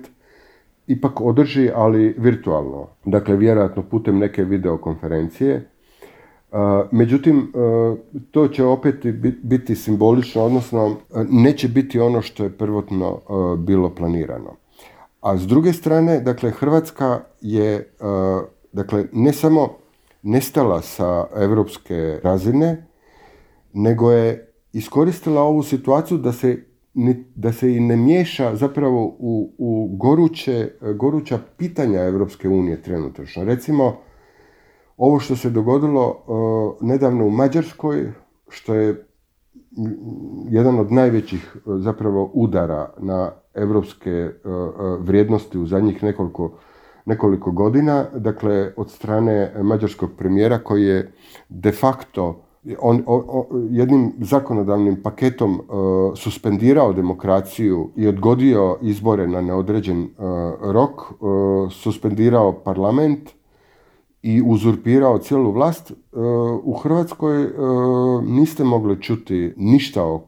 ipak 0.86 1.20
održi, 1.20 1.70
ali 1.74 2.14
virtualno. 2.18 2.86
Dakle, 3.04 3.36
vjerojatno 3.36 3.82
putem 3.82 4.18
neke 4.18 4.44
videokonferencije. 4.44 5.70
Međutim, 6.90 7.52
to 8.30 8.48
će 8.48 8.64
opet 8.64 9.06
biti 9.42 9.74
simbolično, 9.74 10.44
odnosno 10.44 10.96
neće 11.28 11.68
biti 11.68 12.00
ono 12.00 12.22
što 12.22 12.44
je 12.44 12.50
prvotno 12.50 13.20
bilo 13.58 13.94
planirano. 13.94 14.56
A 15.20 15.36
s 15.36 15.46
druge 15.46 15.72
strane, 15.72 16.20
dakle, 16.20 16.50
Hrvatska 16.50 17.20
je 17.40 17.92
dakle, 18.72 19.04
ne 19.12 19.32
samo 19.32 19.68
nestala 20.22 20.82
sa 20.82 21.26
europske 21.36 22.20
razine, 22.22 22.86
nego 23.72 24.12
je 24.12 24.52
iskoristila 24.72 25.42
ovu 25.42 25.62
situaciju 25.62 26.18
da 26.18 26.32
se 26.32 26.64
da 27.34 27.52
se 27.52 27.76
i 27.76 27.80
ne 27.80 27.96
miješa 27.96 28.56
zapravo 28.56 29.04
u, 29.18 29.52
u 29.58 29.96
goruće, 29.96 30.70
goruća 30.94 31.38
pitanja 31.56 32.02
Europske 32.02 32.48
unije 32.48 32.82
trenutačno. 32.82 33.44
Recimo, 33.44 33.96
ovo 34.96 35.18
što 35.18 35.36
se 35.36 35.50
dogodilo 35.50 36.08
uh, 36.08 36.88
nedavno 36.88 37.26
u 37.26 37.30
Mađarskoj, 37.30 38.12
što 38.48 38.74
je 38.74 39.06
jedan 40.48 40.78
od 40.78 40.92
najvećih 40.92 41.56
uh, 41.56 41.80
zapravo 41.80 42.30
udara 42.34 42.94
na 42.98 43.32
europske 43.54 44.30
uh, 44.44 44.50
vrijednosti 45.00 45.58
u 45.58 45.66
zadnjih 45.66 46.02
nekoliko, 46.02 46.58
nekoliko 47.04 47.50
godina, 47.50 48.04
dakle 48.14 48.72
od 48.76 48.90
strane 48.90 49.52
mađarskog 49.62 50.10
premijera 50.18 50.58
koji 50.58 50.84
je 50.84 51.12
de 51.48 51.72
facto 51.72 52.45
on, 52.78 53.02
jednim 53.70 54.12
zakonodavnim 54.20 55.02
paketom 55.02 55.60
suspendirao 56.16 56.92
demokraciju 56.92 57.90
i 57.96 58.08
odgodio 58.08 58.78
izbore 58.82 59.28
na 59.28 59.40
neodređen 59.40 60.08
rok, 60.60 61.00
suspendirao 61.70 62.52
parlament 62.52 63.30
i 64.22 64.42
uzurpirao 64.46 65.18
cijelu 65.18 65.52
vlast, 65.52 65.92
u 66.62 66.72
Hrvatskoj 66.72 67.48
niste 68.22 68.64
mogli 68.64 69.02
čuti 69.02 69.54
ništa 69.56 70.18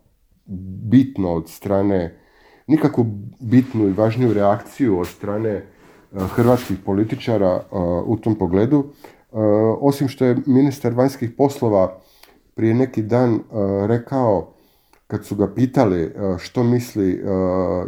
bitno 0.91 1.33
od 1.33 1.49
strane, 1.49 2.19
nikakvu 2.67 3.07
bitnu 3.41 3.89
i 3.89 3.93
važniju 3.93 4.33
reakciju 4.33 4.99
od 4.99 5.07
strane 5.07 5.67
hrvatskih 6.13 6.79
političara 6.87 7.63
u 8.07 8.17
tom 8.17 8.35
pogledu. 8.35 8.85
Osim 9.81 10.09
što 10.09 10.25
je 10.25 10.37
ministar 10.47 10.95
vanjskih 10.95 11.31
poslova 11.39 11.99
prije 12.59 12.75
neki 12.75 13.03
dan 13.03 13.41
rekao, 13.87 14.49
kad 15.07 15.25
su 15.25 15.37
ga 15.37 15.55
pitali 15.55 16.15
što 16.39 16.63
misli 16.63 17.25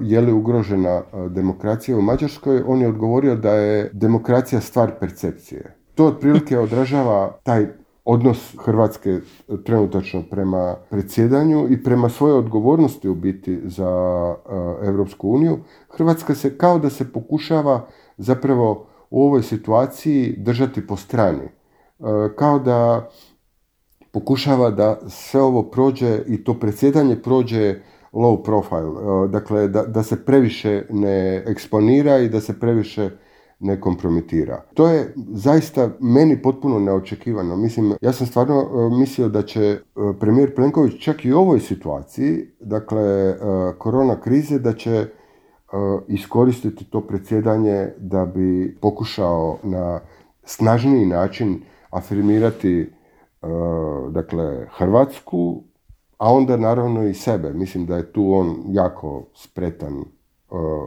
je 0.02 0.20
li 0.20 0.32
ugrožena 0.32 1.02
demokracija 1.28 1.98
u 1.98 2.02
Mađarskoj, 2.02 2.62
on 2.66 2.80
je 2.80 2.88
odgovorio 2.88 3.34
da 3.36 3.54
je 3.54 3.90
demokracija 3.92 4.60
stvar 4.60 4.92
percepcije. 5.00 5.74
To 5.94 6.06
otprilike 6.06 6.58
odražava 6.66 7.38
taj 7.42 7.66
odnos 8.04 8.56
Hrvatske 8.64 9.20
trenutačno 9.64 10.22
prema 10.30 10.76
predsjedanju 10.90 11.66
i 11.70 11.82
prema 11.82 12.08
svojoj 12.08 12.38
odgovornosti 12.38 13.08
u 13.08 13.14
biti 13.14 13.60
za 13.64 13.90
Europsku 14.82 15.30
uniju. 15.30 15.58
Hrvatska 15.88 16.34
se 16.34 16.58
kao 16.58 16.78
da 16.78 16.90
se 16.90 17.12
pokušava 17.12 17.86
zapravo 18.16 18.86
u 19.10 19.22
ovoj 19.22 19.42
situaciji 19.42 20.34
držati 20.38 20.86
po 20.86 20.96
strani. 20.96 21.48
Kao 22.36 22.58
da 22.58 23.08
pokušava 24.12 24.70
da 24.70 24.98
sve 25.08 25.42
ovo 25.42 25.62
prođe 25.62 26.22
i 26.26 26.44
to 26.44 26.54
predsjedanje 26.54 27.16
prođe 27.16 27.74
low 28.12 28.42
profile. 28.42 29.24
E, 29.24 29.28
dakle, 29.28 29.68
da, 29.68 29.82
da 29.82 30.02
se 30.02 30.24
previše 30.24 30.86
ne 30.90 31.44
eksponira 31.46 32.18
i 32.18 32.28
da 32.28 32.40
se 32.40 32.60
previše 32.60 33.10
ne 33.60 33.80
kompromitira. 33.80 34.62
To 34.74 34.88
je 34.88 35.14
zaista 35.32 35.90
meni 36.00 36.42
potpuno 36.42 36.78
neočekivano. 36.78 37.56
Mislim, 37.56 37.94
ja 38.00 38.12
sam 38.12 38.26
stvarno 38.26 38.60
e, 38.60 38.98
mislio 38.98 39.28
da 39.28 39.42
će 39.42 39.78
premijer 40.20 40.54
Plenković 40.54 41.02
čak 41.02 41.24
i 41.24 41.32
u 41.32 41.38
ovoj 41.38 41.60
situaciji, 41.60 42.46
dakle, 42.60 43.34
korona 43.78 44.20
krize, 44.20 44.58
da 44.58 44.72
će 44.72 45.06
iskoristiti 46.08 46.84
to 46.84 47.00
predsjedanje 47.00 47.88
da 47.98 48.26
bi 48.26 48.76
pokušao 48.80 49.58
na 49.62 50.00
snažniji 50.44 51.06
način 51.06 51.60
afirmirati 51.90 52.80
e, 52.80 52.86
dakle 54.11 54.66
Hrvatsku, 54.70 55.62
a 56.18 56.32
onda 56.32 56.56
naravno 56.56 57.06
i 57.06 57.14
sebe. 57.14 57.52
Mislim 57.52 57.87
da 57.87 57.97
je 57.97 58.12
tu 58.12 58.32
on 58.32 58.62
jako 58.68 59.26
spretan 59.35 59.94
e, 59.99 60.04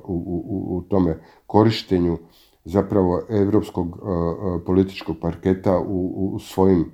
u, 0.04 0.24
u, 0.26 0.78
u 0.78 0.82
tome 0.82 1.20
korištenju 1.46 2.18
zapravo 2.66 3.22
europskog 3.30 3.88
e, 3.88 4.66
političkog 4.66 5.16
parketa 5.22 5.80
u, 5.80 6.32
u 6.36 6.40
svojim 6.40 6.92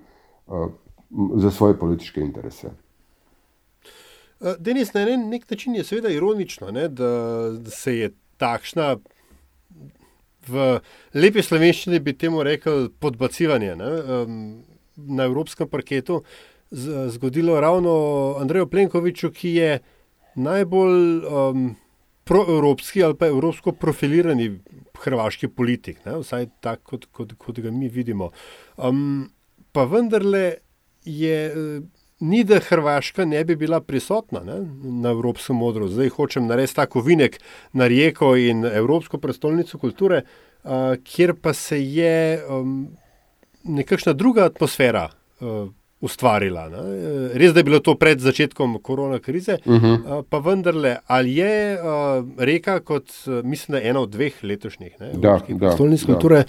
za 1.36 1.52
svoje 1.52 1.80
političke 1.80 2.22
interese. 2.22 2.70
Eh, 4.42 4.56
Denis, 4.60 4.94
na 4.94 5.06
nek 5.06 5.50
način 5.50 5.76
je 5.76 5.84
seveda 5.84 6.10
ironično, 6.10 6.72
ne, 6.72 6.88
da 6.88 7.70
se 7.70 7.98
je 7.98 8.12
takšna, 8.38 8.98
v 10.48 10.80
lepi 11.14 11.42
slovenščini 11.44 12.00
bi 12.00 12.18
temu 12.18 12.44
rekel, 12.44 12.90
podbacivanje 13.00 13.76
ne, 13.76 13.90
um, 14.02 14.64
na 15.08 15.24
evropskem 15.24 15.70
parketu 15.70 16.24
zgodilo 17.10 17.60
ravno 17.62 18.36
Andreju 18.40 18.68
Plenkoviču, 18.70 19.32
ki 19.32 19.54
je 19.56 19.80
najbolj 20.36 21.26
um, 21.26 21.76
proevropski 22.24 23.04
ali 23.04 23.16
pa 23.18 23.28
evropsko 23.28 23.72
profilirani 23.72 24.52
hrvaški 25.00 25.48
politik, 25.48 25.98
ne, 26.06 26.20
vsaj 26.22 26.46
tako, 26.62 26.84
kot, 26.92 27.06
kot, 27.12 27.34
kot 27.38 27.60
ga 27.64 27.72
mi 27.72 27.90
vidimo. 27.90 28.30
Um, 28.78 29.32
pa 29.72 29.88
vendarle 29.90 30.54
je 31.06 31.40
ni 32.20 32.44
da 32.44 32.60
Hrvaška 32.60 33.26
ne 33.26 33.44
bi 33.46 33.56
bila 33.56 33.80
prisotna 33.82 34.40
ne, 34.44 34.60
na 34.84 35.10
Evropskem 35.10 35.56
modru. 35.56 35.88
Zdaj 35.88 36.10
hočem 36.10 36.48
narediti 36.48 36.76
tako 36.76 37.02
vinek 37.02 37.40
na 37.74 37.88
Rijeko 37.88 38.36
in 38.36 38.66
Evropsko 38.66 39.18
prestolnico 39.18 39.78
kulture, 39.78 40.22
uh, 40.64 40.72
kjer 41.04 41.34
pa 41.42 41.54
se 41.54 41.80
je 41.84 42.44
um, 42.50 42.90
nekakšna 43.64 44.14
druga 44.14 44.46
atmosfera. 44.46 45.10
Uh, 45.40 45.70
Ustvarila. 46.00 46.70
Ne? 46.72 46.82
Res 47.36 47.52
da 47.52 47.60
je 47.60 47.66
bilo 47.68 47.82
to 47.84 47.92
pred 48.00 48.22
začetkom 48.24 48.78
korona 48.80 49.18
krize, 49.20 49.58
uh 49.66 49.74
-huh. 49.74 50.20
uh, 50.20 50.26
pa 50.30 50.40
vendarle, 50.40 50.96
ali 51.08 51.36
je 51.36 51.76
uh, 51.76 52.26
reka, 52.38 52.80
kot 52.80 53.12
mislim, 53.44 53.82
ena 53.84 54.00
od 54.00 54.10
dveh 54.10 54.44
letošnjih, 54.44 54.96
da, 55.00 55.40
da, 55.50 55.72
stolnic 55.72 56.06
kulture, 56.06 56.44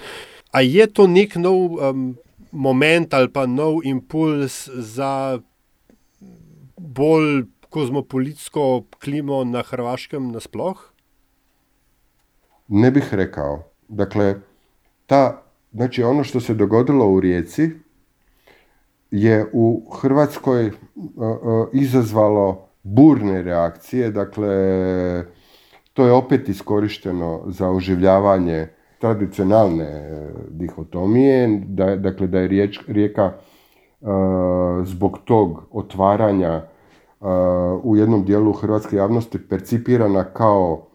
ali 0.51 0.75
je 0.75 0.87
to 0.87 1.07
nek 1.07 1.35
nov 1.35 1.57
um, 1.57 2.17
moment 2.53 3.15
ali 3.15 3.29
pa 3.29 3.47
nov 3.47 3.81
impuls 3.85 4.69
za 4.69 5.39
bolj 6.77 7.45
kozmopolitsko 7.71 8.85
klimo 9.03 9.45
na 9.45 9.63
Hrvaškem 9.63 10.33
nasploh? 10.33 10.79
Ne 12.69 12.91
bih 12.91 13.15
rekao. 13.15 13.63
Dakle, 13.89 14.35
ta, 15.07 15.43
znači 15.73 16.03
ono 16.03 16.25
što 16.25 16.41
se 16.41 16.55
dogodilo 16.55 17.13
u 17.13 17.21
Rijeci 17.21 17.71
je 19.11 19.47
u 19.53 19.91
Hrvatskoj 20.01 20.67
uh, 20.67 20.73
uh, 20.97 21.69
izazvalo 21.73 22.69
burne 22.83 23.43
reakcije, 23.43 24.11
dakle 24.11 24.55
to 25.93 26.07
je 26.07 26.13
opet 26.13 26.49
iskorišteno 26.49 27.43
za 27.47 27.71
oživljavanje 27.71 28.69
tradicionalne 28.99 29.85
uh, 29.85 30.41
dihotomije, 30.51 31.63
da, 31.67 31.97
dakle 31.97 32.27
da 32.27 32.39
je 32.39 32.69
rijeka 32.89 33.33
zbog 34.85 35.19
tog 35.25 35.63
otvaranja 35.71 36.63
u 37.83 37.97
jednom 37.97 38.25
dijelu 38.25 38.53
hrvatske 38.53 38.97
javnosti 38.97 39.49
percipirana 39.49 40.25
kao 40.25 40.90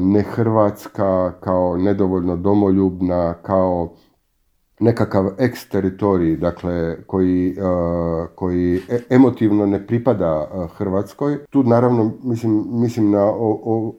nehrvatska, 0.00 1.32
kao 1.40 1.76
nedovoljno 1.76 2.36
domoljubna, 2.36 3.34
kao 3.42 3.92
nekakav 4.80 5.26
eks-teritorij, 5.38 6.36
dakle, 6.36 7.02
koji, 7.06 7.56
koji 8.34 8.80
e, 8.88 8.98
emotivno 9.10 9.66
ne 9.66 9.86
pripada 9.86 10.48
Hrvatskoj. 10.76 11.38
Tu 11.50 11.62
naravno 11.62 12.12
mislim, 12.22 12.64
mislim 12.70 13.10
na 13.10 13.24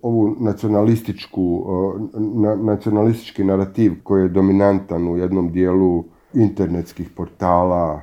ovu 0.01 0.36
nacionalističku, 0.39 1.65
na, 2.13 2.55
nacionalistički 2.55 3.43
narativ 3.43 3.93
koji 4.03 4.21
je 4.21 4.29
dominantan 4.29 5.07
u 5.07 5.17
jednom 5.17 5.51
dijelu 5.51 6.03
internetskih 6.33 7.09
portala 7.09 8.01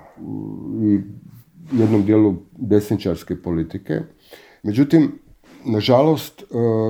i 0.83 1.01
jednom 1.73 2.05
dijelu 2.05 2.35
desničarske 2.59 3.43
politike. 3.43 4.01
Međutim, 4.63 5.13
nažalost, 5.65 6.43
e, 6.43 6.45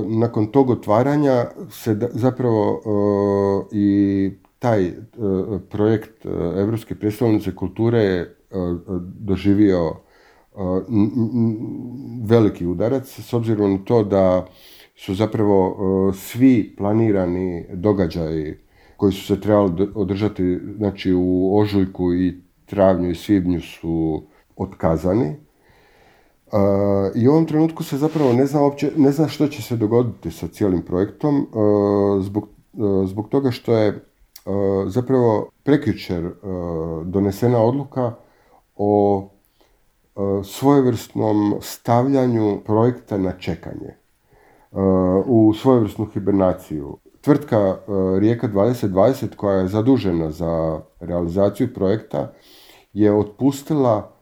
nakon 0.07 0.47
tog 0.47 0.71
otvaranja 0.71 1.45
se 1.71 1.99
zapravo 2.13 2.81
e, 3.73 3.77
i 3.77 4.31
taj 4.59 4.87
e, 4.87 4.95
projekt 5.71 6.27
Evropske 6.57 6.95
predstavnice 6.95 7.55
kulture 7.55 7.99
je 7.99 8.37
doživio 9.19 9.97
veliki 12.25 12.67
udarac 12.67 13.21
s 13.21 13.33
obzirom 13.33 13.73
na 13.73 13.79
to 13.85 14.05
da 14.05 14.47
su 14.97 15.15
zapravo 15.15 15.77
svi 16.13 16.75
planirani 16.79 17.65
događaji 17.73 18.55
koji 18.97 19.13
su 19.13 19.27
se 19.27 19.41
trebali 19.41 19.89
održati 19.95 20.59
znači, 20.77 21.13
u 21.15 21.59
ožujku 21.59 22.15
i 22.15 22.35
travnju 22.67 23.11
i 23.11 23.15
svibnju 23.15 23.61
su 23.61 24.23
otkazani. 24.57 25.37
I 27.15 27.29
u 27.29 27.31
ovom 27.31 27.47
trenutku 27.47 27.85
se 27.85 27.97
zapravo 27.97 28.33
ne 28.33 28.47
zna, 28.47 28.63
opće, 28.63 28.93
ne 28.97 29.13
zna 29.13 29.29
što 29.29 29.47
će 29.47 29.63
se 29.63 29.77
dogoditi 29.77 30.31
sa 30.31 30.49
cijelim 30.49 30.83
projektom 30.83 31.37
uh, 31.37 32.25
zbog, 32.25 32.49
uh, 32.73 33.09
zbog 33.09 33.29
toga 33.29 33.51
što 33.51 33.77
je 33.77 34.05
zapravo 34.87 35.51
prekjučer 35.63 36.31
donesena 37.05 37.63
odluka 37.63 38.13
o 38.77 39.25
svojevrsnom 40.45 41.55
stavljanju 41.61 42.61
projekta 42.67 43.19
na 43.19 43.33
čekanje 43.33 43.95
u 45.27 45.55
svojevrsnu 45.55 46.05
hibernaciju. 46.05 46.97
Tvrtka 47.21 47.79
Rijeka 48.19 48.49
2020 48.49 49.37
koja 49.37 49.57
je 49.57 49.69
zadužena 49.69 50.31
za 50.31 50.81
realizaciju 51.01 51.75
projekta 51.75 52.33
je 52.93 53.13
otpustila 53.13 54.13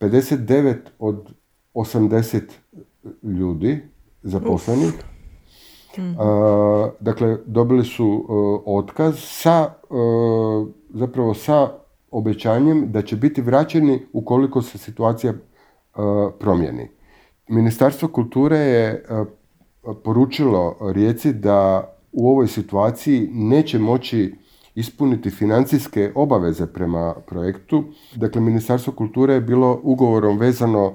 59 0.00 0.76
od 0.98 1.34
80 1.74 2.42
ljudi 3.22 3.80
zaposlenih. 4.22 4.92
Mm. 5.98 6.14
dakle, 7.00 7.38
dobili 7.46 7.84
su 7.84 8.06
uh, 8.06 8.78
otkaz 8.78 9.14
sa, 9.18 9.74
uh, 9.90 10.68
zapravo 10.94 11.34
sa 11.34 11.70
obećanjem 12.14 12.92
da 12.92 13.02
će 13.02 13.16
biti 13.16 13.42
vraćeni 13.42 14.06
ukoliko 14.12 14.62
se 14.62 14.78
situacija 14.78 15.32
e, 15.32 15.36
promijeni. 16.40 16.88
Ministarstvo 17.48 18.08
kulture 18.08 18.58
je 18.58 19.04
poručilo 20.04 20.76
Rijeci 20.80 21.32
da 21.32 21.90
u 22.12 22.28
ovoj 22.28 22.46
situaciji 22.46 23.28
neće 23.32 23.78
moći 23.78 24.34
ispuniti 24.74 25.30
financijske 25.30 26.12
obaveze 26.14 26.66
prema 26.66 27.14
projektu. 27.26 27.84
Dakle, 28.14 28.40
Ministarstvo 28.40 28.92
kulture 28.92 29.34
je 29.34 29.40
bilo 29.40 29.80
ugovorom 29.82 30.38
vezano 30.38 30.92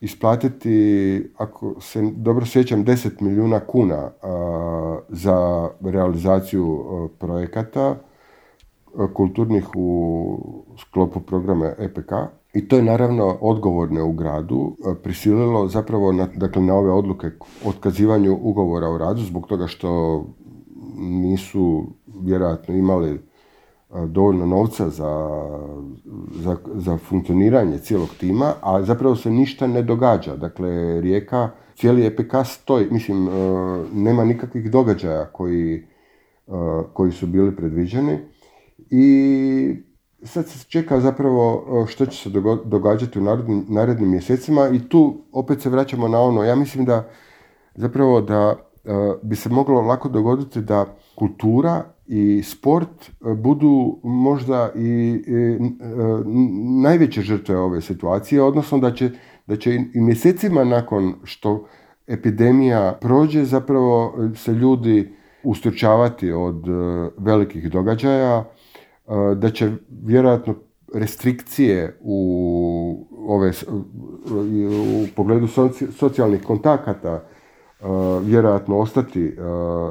isplatiti, 0.00 1.30
ako 1.36 1.80
se 1.80 2.10
dobro 2.16 2.46
sjećam, 2.46 2.84
10 2.84 3.22
milijuna 3.22 3.60
kuna 3.60 4.10
za 5.08 5.68
realizaciju 5.80 6.84
projekata 7.18 7.96
kulturnih 9.14 9.68
u 9.74 10.38
sklopu 10.78 11.20
programa 11.20 11.72
EPK. 11.78 12.12
I 12.54 12.68
to 12.68 12.76
je 12.76 12.82
naravno 12.82 13.38
odgovorne 13.40 14.02
u 14.02 14.12
gradu 14.12 14.76
prisililo 15.02 15.68
zapravo 15.68 16.12
na, 16.12 16.28
dakle, 16.36 16.62
na 16.62 16.74
ove 16.74 16.90
odluke 16.90 17.30
otkazivanju 17.64 18.38
ugovora 18.42 18.88
o 18.88 18.98
radu 18.98 19.20
zbog 19.20 19.46
toga 19.46 19.66
što 19.66 20.24
nisu 20.98 21.86
vjerojatno 22.22 22.74
imali 22.74 23.20
dovoljno 24.06 24.46
novca 24.46 24.90
za, 24.90 25.40
za, 26.30 26.56
za 26.74 26.96
funkcioniranje 26.96 27.78
cijelog 27.78 28.08
tima, 28.20 28.52
a 28.60 28.82
zapravo 28.82 29.16
se 29.16 29.30
ništa 29.30 29.66
ne 29.66 29.82
događa. 29.82 30.36
Dakle, 30.36 31.00
rijeka, 31.00 31.50
cijeli 31.74 32.06
EPK 32.06 32.32
stoji, 32.44 32.86
mislim, 32.90 33.28
nema 33.92 34.24
nikakvih 34.24 34.70
događaja 34.70 35.24
koji, 35.24 35.86
koji 36.92 37.12
su 37.12 37.26
bili 37.26 37.56
predviđeni 37.56 38.18
i 38.90 39.76
sad 40.22 40.48
se 40.48 40.66
čeka 40.68 41.00
zapravo 41.00 41.66
što 41.88 42.06
će 42.06 42.22
se 42.22 42.30
događati 42.64 43.18
u 43.18 43.22
narednim, 43.22 43.64
narednim 43.68 44.10
mjesecima 44.10 44.68
i 44.68 44.88
tu 44.88 45.16
opet 45.32 45.62
se 45.62 45.70
vraćamo 45.70 46.08
na 46.08 46.20
ono, 46.20 46.44
ja 46.44 46.54
mislim 46.54 46.84
da 46.84 47.08
zapravo 47.74 48.20
da 48.20 48.56
bi 49.22 49.36
se 49.36 49.48
moglo 49.48 49.80
lako 49.80 50.08
dogoditi 50.08 50.60
da 50.60 50.86
kultura 51.14 51.84
i 52.08 52.42
sport 52.42 52.88
e, 53.10 53.34
budu 53.34 54.00
možda 54.02 54.72
i, 54.76 55.22
e, 55.26 55.58
najveće 56.82 57.22
žrtve 57.22 57.58
ove 57.58 57.80
situacije, 57.80 58.42
odnosno 58.42 58.78
da 58.78 58.94
će, 58.94 59.10
da 59.46 59.56
će 59.56 59.74
i 59.94 60.00
mjesecima 60.00 60.64
nakon 60.64 61.14
što 61.24 61.66
epidemija 62.06 62.98
prođe 63.00 63.44
zapravo 63.44 64.14
se 64.34 64.52
ljudi 64.52 65.12
ustručavati 65.42 66.32
od 66.32 66.68
e, 66.68 66.72
velikih 67.18 67.70
događaja, 67.70 68.44
da 69.36 69.50
će 69.50 69.70
vjerojatno 70.02 70.54
restrikcije 70.94 71.98
u, 72.00 73.06
ove, 73.28 73.52
u 74.68 75.06
pogledu 75.16 75.46
socijalnih 75.98 76.42
kontakata 76.42 77.28
vjerojatno 78.22 78.78
ostati 78.78 79.36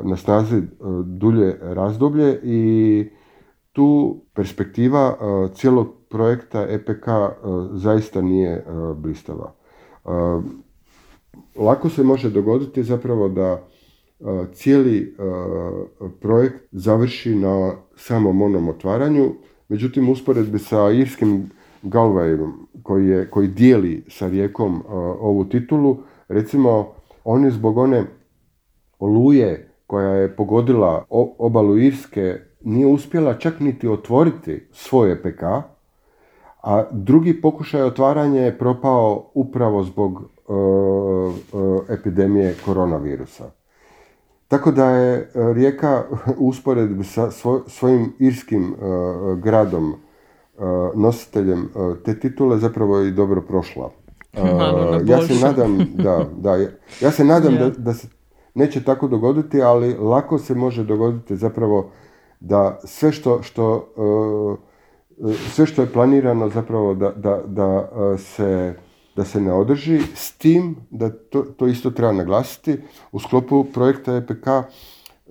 na 0.04 0.18
snazi 0.18 0.62
dulje 1.06 1.58
razdoblje 1.62 2.40
i 2.44 3.10
tu 3.72 4.22
perspektiva 4.34 5.18
cijelog 5.54 5.88
projekta 6.10 6.66
EPK 6.70 7.08
zaista 7.72 8.22
nije 8.22 8.66
blistava. 8.96 9.54
Lako 11.56 11.90
se 11.90 12.04
može 12.04 12.30
dogoditi 12.30 12.84
zapravo 12.84 13.30
da 13.30 13.64
cijeli 14.54 15.16
projekt 16.20 16.64
završi 16.72 17.36
na 17.36 17.72
samom 17.96 18.42
onom 18.42 18.70
otvaranju, 18.70 19.34
međutim 19.70 20.10
usporedbi 20.10 20.60
sa 20.60 20.92
irskim 20.92 21.50
Galwayom 21.84 22.52
koji, 22.84 23.08
je, 23.08 23.30
koji 23.30 23.48
dijeli 23.48 24.04
sa 24.08 24.28
rijekom 24.28 24.84
ovu 25.20 25.46
titulu, 25.46 25.98
recimo 26.28 26.97
oni 27.30 27.52
zbog 27.52 27.78
one 27.78 28.06
oluje 29.00 29.70
koja 29.88 30.10
je 30.10 30.36
pogodila 30.36 31.06
obalu 31.38 31.78
Irske 31.78 32.40
nije 32.62 32.88
uspjela 32.88 33.34
čak 33.34 33.60
niti 33.60 33.88
otvoriti 33.88 34.68
svoje 34.72 35.12
EPK, 35.12 35.44
a 36.64 36.84
drugi 36.92 37.42
pokušaj 37.42 37.84
otvaranja 37.84 38.42
je 38.42 38.58
propao 38.58 39.32
upravo 39.34 39.84
zbog 39.84 40.22
e, 40.22 40.54
e, 41.90 41.94
epidemije 41.94 42.56
koronavirusa. 42.66 43.52
Tako 44.48 44.72
da 44.72 44.90
je 44.90 45.32
Rijeka 45.34 46.04
u 46.38 46.48
usporedbi 46.48 47.04
sa 47.04 47.32
svojim 47.68 48.14
irskim 48.20 48.74
e, 48.74 48.76
gradom, 49.42 49.96
nositeljem 50.96 51.70
te 52.06 52.20
titule, 52.20 52.58
zapravo 52.58 53.02
i 53.02 53.12
dobro 53.12 53.42
prošla. 53.42 53.92
Ja 55.06 55.28
se 55.28 55.34
nadam, 55.46 55.78
da, 55.94 56.26
da, 56.38 56.56
ja 57.02 57.12
se 57.12 57.24
nadam 57.24 57.56
da, 57.56 57.70
da 57.70 57.94
se 57.94 58.08
neće 58.56 58.84
tako 58.84 59.08
dogoditi, 59.08 59.62
ali 59.62 59.94
lako 59.94 60.38
se 60.38 60.56
može 60.56 60.84
dogoditi 60.84 61.36
zapravo 61.36 61.92
da 62.40 62.80
sve 62.84 63.12
što, 63.12 63.44
što 63.44 63.94
uh, 65.18 65.38
sve 65.50 65.66
što 65.66 65.82
je 65.82 65.94
planirano 65.94 66.50
zapravo 66.50 66.94
da, 66.94 67.12
da, 67.12 67.42
da 67.46 67.90
uh, 67.96 68.20
se 68.20 68.76
da 69.18 69.26
se 69.26 69.42
ne 69.42 69.54
održi, 69.54 70.00
s 70.16 70.38
tim 70.38 70.76
da 70.90 71.10
to, 71.10 71.42
to 71.42 71.68
isto 71.68 71.92
treba 71.92 72.12
naglasiti, 72.12 72.78
u 73.12 73.20
sklopu 73.20 73.64
projekta 73.74 74.16
EPK 74.16 74.48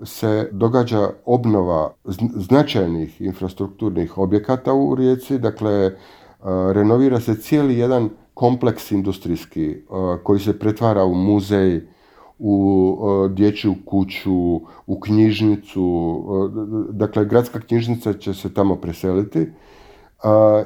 se 0.04 0.48
događa 0.52 1.10
obnova 1.24 1.94
značajnih 2.34 3.20
infrastrukturnih 3.20 4.18
objekata 4.18 4.72
u 4.72 4.94
Rijeci, 4.94 5.38
dakle 5.38 5.86
uh, 5.86 5.92
renovira 6.72 7.20
se 7.20 7.34
cijeli 7.34 7.78
jedan 7.78 8.10
kompleks 8.36 8.90
industrijski 8.90 9.76
uh, 9.88 10.22
koji 10.22 10.40
se 10.40 10.58
pretvara 10.58 11.04
u 11.04 11.14
muzej, 11.14 11.80
u 12.38 12.54
uh, 12.98 13.30
dječju 13.30 13.74
kuću, 13.84 14.54
u 14.86 15.00
knjižnicu, 15.00 15.82
uh, 16.26 16.50
dakle 16.94 17.24
gradska 17.24 17.60
knjižnica 17.60 18.12
će 18.12 18.34
se 18.34 18.54
tamo 18.54 18.76
preseliti 18.76 19.46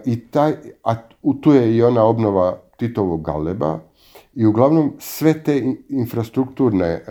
i 0.05 0.21
taj, 0.21 0.53
a 0.85 0.95
tu 1.41 1.53
je 1.53 1.77
i 1.77 1.83
ona 1.83 2.05
obnova 2.05 2.59
Titovog 2.77 3.23
galeba 3.23 3.79
i 4.35 4.47
uglavnom 4.47 4.93
sve 4.99 5.43
te 5.43 5.75
infrastrukturne 5.89 7.05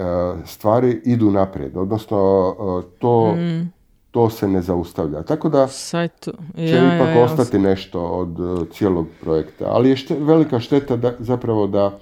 stvari 0.46 1.02
idu 1.06 1.32
naprijed, 1.32 1.78
odnosno 1.78 2.56
to 3.00 3.36
mm 3.36 3.79
to 4.12 4.30
se 4.30 4.48
ne 4.48 4.62
zaustavlja. 4.62 5.24
Tako 5.24 5.50
da 5.50 5.68
Sajtu. 5.68 6.32
će 6.56 6.92
ipak 6.96 7.18
ostati 7.24 7.60
nešto 7.60 8.02
od 8.02 8.40
uh, 8.40 8.68
cijelog 8.72 9.08
projekta. 9.22 9.66
Ali 9.68 9.90
je 9.90 9.96
velika 10.20 10.60
šteta 10.60 10.96
da, 10.96 11.14
zapravo 11.20 11.68
da, 11.68 12.00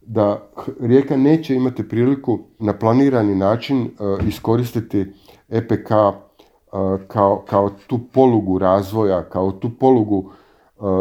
da 0.00 0.48
Rijeka 0.80 1.16
neće 1.16 1.54
imati 1.54 1.88
priliku 1.88 2.38
na 2.58 2.72
planirani 2.72 3.34
način 3.34 3.82
uh, 3.82 4.26
iskoristiti 4.28 5.06
EPK 5.48 5.90
uh, 5.90 7.00
kao, 7.08 7.44
kao 7.48 7.70
tu 7.86 8.00
polugu 8.12 8.58
razvoja, 8.58 9.22
kao 9.22 9.52
tu 9.52 9.70
polugu 9.80 10.30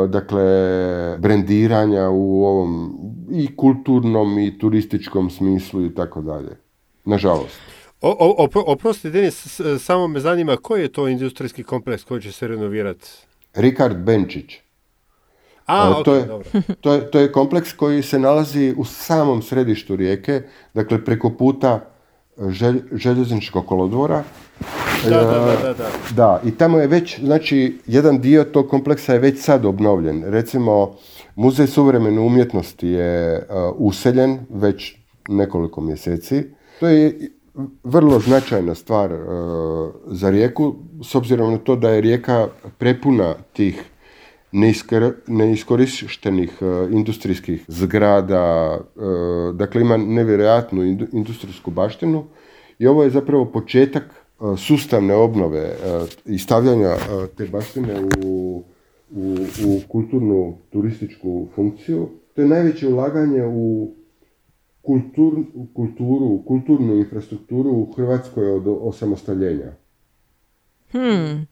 dakle 0.10 0.44
brendiranja 1.18 2.10
u 2.10 2.46
ovom 2.46 3.00
i 3.32 3.56
kulturnom 3.56 4.40
i 4.40 4.58
turističkom 4.60 5.30
smislu 5.30 5.86
i 5.86 5.96
tako 5.96 6.22
dalje. 6.22 6.58
Nažalost. 7.06 7.83
O, 8.06 8.48
oprosti, 8.66 9.10
Denis, 9.10 9.62
samo 9.80 10.08
me 10.08 10.20
zanima 10.20 10.58
koji 10.58 10.82
je 10.82 10.92
to 10.92 11.08
industrijski 11.08 11.64
kompleks 11.64 12.04
koji 12.04 12.22
će 12.22 12.32
se 12.32 12.48
renovirati? 12.48 13.08
Rikard 13.54 13.98
Benčić. 13.98 14.54
A, 15.66 16.04
to, 16.06 16.16
je, 16.16 16.28
to, 16.82 16.94
je, 16.94 17.12
to 17.12 17.20
je 17.20 17.32
kompleks 17.32 17.74
koji 17.74 18.04
se 18.04 18.20
nalazi 18.20 18.74
u 18.78 18.86
samom 18.86 19.42
središtu 19.42 19.96
rijeke, 19.96 20.42
dakle 20.74 21.06
preko 21.06 21.30
puta 21.30 21.80
želj, 22.50 22.82
željezničkog 22.92 23.66
kolodvora. 23.66 24.24
Da, 25.10 25.10
da, 25.10 25.58
da, 25.64 25.74
da, 25.74 25.90
da. 26.16 26.42
i 26.46 26.58
tamo 26.58 26.80
je 26.80 26.88
već, 26.88 27.20
znači, 27.20 27.80
jedan 27.88 28.22
dio 28.22 28.44
tog 28.44 28.70
kompleksa 28.70 29.14
je 29.14 29.20
već 29.20 29.40
sad 29.40 29.66
obnovljen. 29.66 30.24
Recimo, 30.24 30.96
Muzej 31.36 31.68
suvremene 31.68 32.20
umjetnosti 32.20 32.88
je 32.88 33.38
uh, 33.38 33.76
useljen 33.78 34.40
već 34.50 34.96
nekoliko 35.30 35.82
mjeseci. 35.82 36.44
To 36.80 36.88
je 36.88 37.30
vrlo 37.84 38.20
značajna 38.20 38.76
stvar 38.76 39.12
e, 39.12 39.18
za 40.08 40.30
rijeku, 40.30 40.76
s 41.04 41.16
obzirom 41.16 41.52
na 41.52 41.58
to 41.58 41.76
da 41.76 41.90
je 41.90 42.02
rijeka 42.02 42.48
prepuna 42.78 43.36
tih 43.54 43.84
neiskorištenih 45.28 46.52
e, 46.62 46.66
industrijskih 46.92 47.66
zgrada, 47.68 48.78
e, 48.78 49.00
dakle 49.54 49.82
ima 49.82 49.98
nevjerojatnu 49.98 50.84
industrijsku 51.12 51.72
baštinu 51.72 52.26
i 52.80 52.88
ovo 52.88 53.04
je 53.04 53.10
zapravo 53.10 53.46
početak 53.46 54.04
sustavne 54.58 55.16
obnove 55.16 55.76
i 56.26 56.38
stavljanja 56.38 56.96
te 57.38 57.46
baštine 57.46 57.94
u, 58.26 58.64
u, 59.16 59.36
u 59.66 59.80
kulturnu 59.88 60.58
turističku 60.72 61.48
funkciju. 61.56 62.10
To 62.36 62.42
je 62.42 62.48
najveće 62.48 62.88
ulaganje 62.88 63.46
u 63.46 63.94
kultur, 64.84 65.34
kulturu, 65.74 66.44
kulturnu 66.48 66.96
infrastrukturu 66.96 67.70
u 67.70 67.94
Hrvatskoj 67.96 68.52
od 68.52 68.64
osamostaljenja. 68.82 69.72
Hmm. 70.92 71.48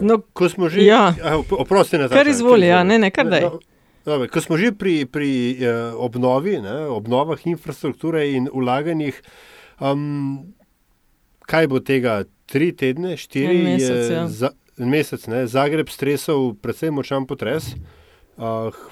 No, 0.00 0.20
Ko 0.32 0.48
smo 0.48 0.68
že, 0.68 0.84
Ja. 0.84 1.14
a, 1.22 1.36
op- 1.36 1.52
oprosti, 1.58 1.98
Nataša, 1.98 2.14
Kar 2.14 2.28
izvoli, 2.28 2.66
ja, 2.66 2.84
ne, 2.84 2.98
ne, 2.98 3.10
kar 3.10 3.26
daj. 3.28 3.40
No, 3.40 3.58
Dobro, 4.04 4.28
ko 4.32 4.40
smo 4.40 4.56
že 4.56 4.72
pri, 4.72 5.04
pri 5.04 5.30
uh, 5.52 5.92
obnovi, 5.98 6.56
ne, 6.60 6.86
obnovah 6.88 7.46
infrastrukture 7.46 8.24
in 8.32 8.48
ulaganjih, 8.52 9.18
um, 9.80 10.54
kaj 11.44 11.68
bo 11.68 11.80
tega, 11.80 12.22
tri 12.46 12.72
tedne, 12.72 13.16
štiri 13.16 13.58
En 13.58 13.64
mesec, 13.64 14.08
je 14.08 14.14
ja. 14.14 14.24
za, 14.28 14.50
mesec, 14.78 15.26
ne, 15.26 15.44
Zagreb 15.46 15.90
stresal 15.92 16.54
precej 16.56 16.90
močan 16.90 17.26
potres. 17.26 17.74
Uh, 17.74 17.99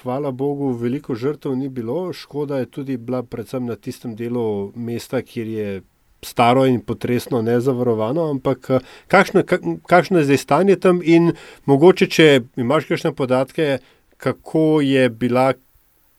hvala 0.01 0.31
Bogu, 0.31 0.71
veliko 0.77 1.15
žrtev 1.15 1.55
ni 1.57 1.69
bilo, 1.69 2.13
škoda 2.13 2.59
je 2.59 2.65
tudi 2.65 2.97
bila 2.97 3.23
predvsem 3.23 3.65
na 3.65 3.75
tistem 3.75 4.15
delu 4.15 4.71
mesta, 4.75 5.21
kjer 5.21 5.47
je 5.47 5.81
staro 6.21 6.65
in 6.65 6.81
potresno 6.81 7.41
nezavarovano, 7.41 8.29
ampak 8.29 8.67
kakšno, 9.07 9.43
kak, 9.43 9.61
kakšno 9.87 10.19
je 10.19 10.25
zdaj 10.25 10.37
stanje 10.37 10.75
tam 10.75 10.99
in 11.03 11.31
mogoče, 11.65 12.07
če 12.07 12.27
imaš 12.59 12.85
kakšne 12.91 13.13
podatke, 13.15 13.79
kako 14.17 14.81
je 14.83 15.09
bila 15.09 15.53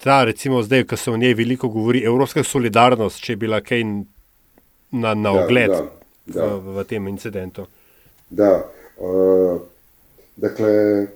ta, 0.03 0.25
recimo 0.25 0.63
zdaj, 0.63 0.85
ko 0.85 0.97
se 0.97 1.11
o 1.11 1.17
njej 1.17 1.35
veliko 1.35 1.69
govori, 1.69 2.05
evropska 2.05 2.45
solidarnost, 2.45 3.21
če 3.23 3.33
je 3.33 3.37
bila 3.37 3.61
kaj 3.61 3.85
na, 3.85 5.15
na 5.15 5.33
Da, 5.33 5.45
ogled 5.45 5.71
da, 5.71 5.85
da. 6.27 6.47
V, 6.57 6.79
v 6.81 6.85
tem 6.89 7.09
incidentu. 7.09 7.67
Da, 8.31 8.65
uh, 8.97 9.61
dakle, 10.37 11.07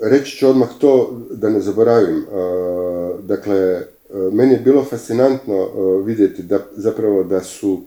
reći 0.00 0.36
ću 0.36 0.48
odmah 0.48 0.68
to 0.78 1.20
da 1.30 1.48
ne 1.50 1.60
zaboravim. 1.60 2.18
Uh, 2.18 3.20
dakle, 3.24 3.82
uh, 4.10 4.32
meni 4.32 4.52
je 4.52 4.60
bilo 4.60 4.84
fascinantno 4.84 5.68
vidjeti 5.98 6.42
da 6.42 6.58
zapravo 6.76 7.24
da 7.24 7.40
su 7.40 7.80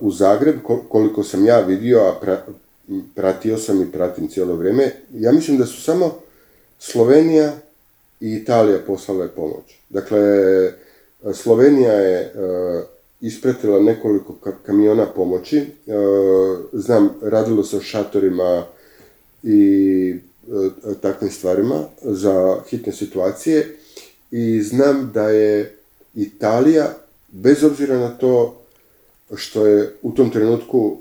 u 0.00 0.10
Zagreb, 0.10 0.56
ko- 0.62 0.82
koliko 0.88 1.22
sam 1.22 1.46
ja 1.46 1.60
vidio, 1.60 1.98
a 2.00 2.14
pra- 2.26 2.40
pratio 3.14 3.58
sam 3.58 3.82
i 3.82 3.92
pratim 3.92 4.28
cijelo 4.28 4.54
vrijeme, 4.54 4.90
ja 5.12 5.32
mislim 5.32 5.56
da 5.58 5.66
su 5.66 5.82
samo 5.82 6.14
Slovenija 6.78 7.52
i 8.20 8.34
Italija 8.34 8.78
poslale 8.86 9.28
pomoć. 9.28 9.78
Dakle, 9.88 10.20
Slovenija 11.34 11.92
je 11.92 12.18
e, 12.20 12.30
ispratila 13.20 13.80
nekoliko 13.80 14.34
ka- 14.44 14.52
kamiona 14.66 15.06
pomoći. 15.06 15.58
E, 15.58 15.64
znam, 16.72 17.10
radilo 17.22 17.64
se 17.64 17.76
o 17.76 17.80
šatorima 17.80 18.64
i 19.42 20.14
e, 20.16 20.29
takvim 21.00 21.30
stvarima 21.30 21.84
za 22.02 22.60
hitne 22.70 22.92
situacije 22.92 23.76
i 24.30 24.62
znam 24.62 25.10
da 25.14 25.28
je 25.28 25.76
Italija, 26.14 26.94
bez 27.28 27.64
obzira 27.64 27.98
na 27.98 28.08
to 28.08 28.56
što 29.36 29.66
je 29.66 29.94
u 30.02 30.12
tom 30.12 30.30
trenutku 30.30 30.96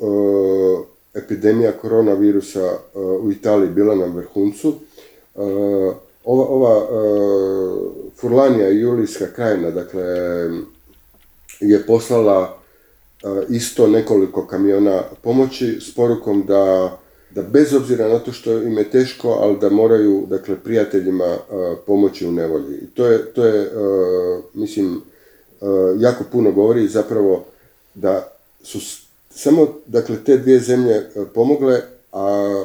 e, 1.16 1.20
epidemija 1.20 1.72
koronavirusa 1.72 2.66
e, 2.66 3.00
u 3.00 3.32
Italiji 3.32 3.70
bila 3.70 3.96
na 3.96 4.06
vrhuncu, 4.06 4.74
e, 5.36 5.40
ova, 6.24 6.46
ova 6.46 6.78
e, 6.78 6.90
Furlanija 8.16 8.70
i 8.70 8.80
Julijska 8.80 9.28
krajina, 9.36 9.72
dakle, 9.72 10.04
je 11.60 11.86
poslala 11.88 12.58
e, 13.24 13.28
isto 13.50 13.88
nekoliko 13.88 14.48
kamiona 14.48 15.04
pomoći 15.22 15.78
s 15.82 15.96
porukom 15.96 16.46
da, 16.46 16.98
da 17.32 17.42
bez 17.42 17.74
obzira 17.74 18.08
na 18.08 18.20
to 18.20 18.32
što 18.32 18.54
im 18.54 18.78
je 18.78 18.90
teško, 18.90 19.30
ali 19.30 19.60
da 19.60 19.70
moraju 19.70 20.26
dakle, 20.30 20.56
prijateljima 20.56 21.38
pomoći 21.86 22.28
u 22.28 22.32
nevolji. 22.32 22.78
I 22.78 22.88
to 22.88 23.06
je, 23.06 23.26
to 23.26 23.46
je 23.46 23.72
mislim, 24.54 25.02
jako 26.00 26.24
puno 26.32 26.52
govori 26.52 26.88
zapravo 26.88 27.46
da 27.94 28.32
su 28.64 28.80
samo 29.30 29.68
dakle, 29.86 30.16
te 30.26 30.38
dvije 30.38 30.60
zemlje 30.60 31.10
pomogle, 31.34 31.82
a 32.14 32.64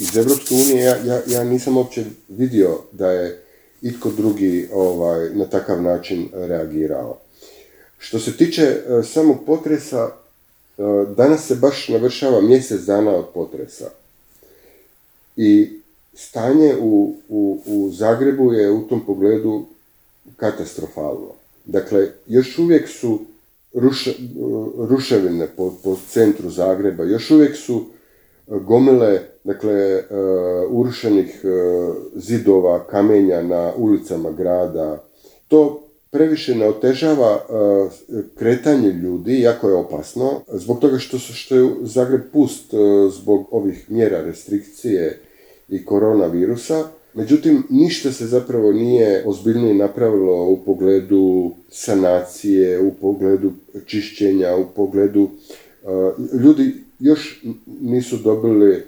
iz 0.00 0.16
Europske 0.16 0.54
unije 0.54 0.84
ja, 0.84 0.96
ja, 1.04 1.22
ja 1.26 1.44
nisam 1.44 1.76
uopće 1.76 2.04
vidio 2.28 2.78
da 2.92 3.10
je 3.10 3.42
itko 3.82 4.10
drugi 4.10 4.68
ovaj, 4.72 5.30
na 5.30 5.44
takav 5.44 5.82
način 5.82 6.28
reagirao. 6.32 7.18
Što 7.98 8.18
se 8.18 8.36
tiče 8.36 8.76
samog 9.04 9.36
potresa, 9.46 10.10
danas 11.16 11.46
se 11.46 11.54
baš 11.54 11.88
navršava 11.88 12.40
mjesec 12.40 12.80
dana 12.80 13.10
od 13.10 13.26
potresa. 13.34 13.90
I 15.36 15.70
stanje 16.14 16.76
u, 16.80 17.14
u, 17.28 17.60
u 17.66 17.90
Zagrebu 17.90 18.52
je 18.52 18.70
u 18.70 18.88
tom 18.88 19.06
pogledu 19.06 19.64
katastrofalno. 20.36 21.32
Dakle, 21.64 22.08
još 22.26 22.58
uvijek 22.58 22.88
su 22.88 23.20
ruše- 23.74 24.16
ruševine 24.88 25.46
po, 25.56 25.74
po 25.84 25.96
centru 26.10 26.50
Zagreba, 26.50 27.04
još 27.04 27.30
uvijek 27.30 27.56
su 27.56 27.84
e, 28.48 28.52
gomile 28.60 29.22
dakle, 29.44 29.72
e, 29.72 30.04
urušenih 30.68 31.40
e, 31.44 31.48
zidova, 32.14 32.86
kamenja 32.86 33.42
na 33.42 33.72
ulicama 33.76 34.30
grada. 34.30 35.02
To 35.48 35.87
previše 36.10 36.54
ne 36.54 36.68
otežava 36.68 37.36
e, 37.36 38.18
kretanje 38.38 38.92
ljudi, 38.92 39.40
jako 39.40 39.68
je 39.68 39.74
opasno, 39.74 40.40
zbog 40.52 40.80
toga 40.80 40.98
što, 40.98 41.18
su, 41.18 41.32
što 41.32 41.56
je 41.56 41.70
Zagreb 41.82 42.20
pust 42.32 42.74
e, 42.74 42.76
zbog 43.10 43.48
ovih 43.50 43.90
mjera 43.90 44.20
restrikcije 44.20 45.20
i 45.68 45.84
koronavirusa. 45.84 46.84
Međutim, 47.14 47.62
ništa 47.70 48.12
se 48.12 48.26
zapravo 48.26 48.72
nije 48.72 49.22
ozbiljnije 49.26 49.74
napravilo 49.74 50.44
u 50.44 50.56
pogledu 50.56 51.50
sanacije, 51.70 52.80
u 52.80 52.92
pogledu 52.94 53.52
čišćenja, 53.86 54.56
u 54.56 54.64
pogledu... 54.76 55.30
e, 55.84 55.88
ljudi 56.44 56.74
još 57.00 57.44
nisu 57.80 58.16
dobili 58.16 58.82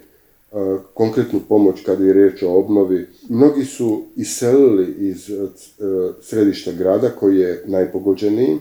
konkretnu 0.94 1.40
pomoć 1.48 1.82
kada 1.84 2.04
je 2.04 2.12
riječ 2.12 2.42
o 2.42 2.58
obnovi. 2.58 3.06
Mnogi 3.28 3.64
su 3.64 4.02
iselili 4.16 4.94
iz 4.98 5.30
e, 5.30 5.46
središta 6.22 6.72
grada 6.72 7.08
koji 7.08 7.38
je 7.38 7.62
najpogođeniji 7.66 8.58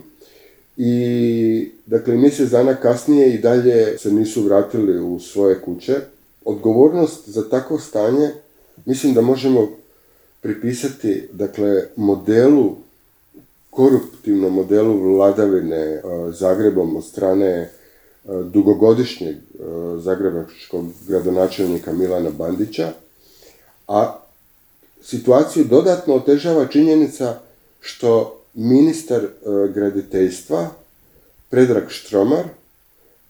i 0.76 1.70
dakle 1.86 2.16
mjesec 2.16 2.50
dana 2.50 2.74
kasnije 2.74 3.34
i 3.34 3.38
dalje 3.38 3.98
se 3.98 4.12
nisu 4.12 4.42
vratili 4.42 5.00
u 5.00 5.20
svoje 5.20 5.60
kuće. 5.60 5.94
Odgovornost 6.44 7.28
za 7.28 7.48
takvo 7.48 7.78
stanje 7.78 8.30
mislim 8.86 9.14
da 9.14 9.20
možemo 9.20 9.68
pripisati 10.40 11.28
dakle 11.32 11.82
modelu 11.96 12.76
koruptivnom 13.70 14.54
modelu 14.54 15.14
vladavine 15.14 15.76
e, 15.76 16.02
Zagrebom 16.30 16.96
od 16.96 17.04
strane 17.04 17.70
dugogodišnjeg 18.24 19.34
e, 19.34 19.38
zagrebačkog 19.98 20.86
gradonačelnika 21.08 21.92
Milana 21.92 22.30
Bandića, 22.30 22.92
a 23.88 24.18
situaciju 25.02 25.64
dodatno 25.64 26.14
otežava 26.14 26.66
činjenica 26.66 27.38
što 27.80 28.40
ministar 28.54 29.24
e, 29.24 29.28
graditeljstva 29.74 30.68
Predrag 31.48 31.84
Štromar 31.88 32.44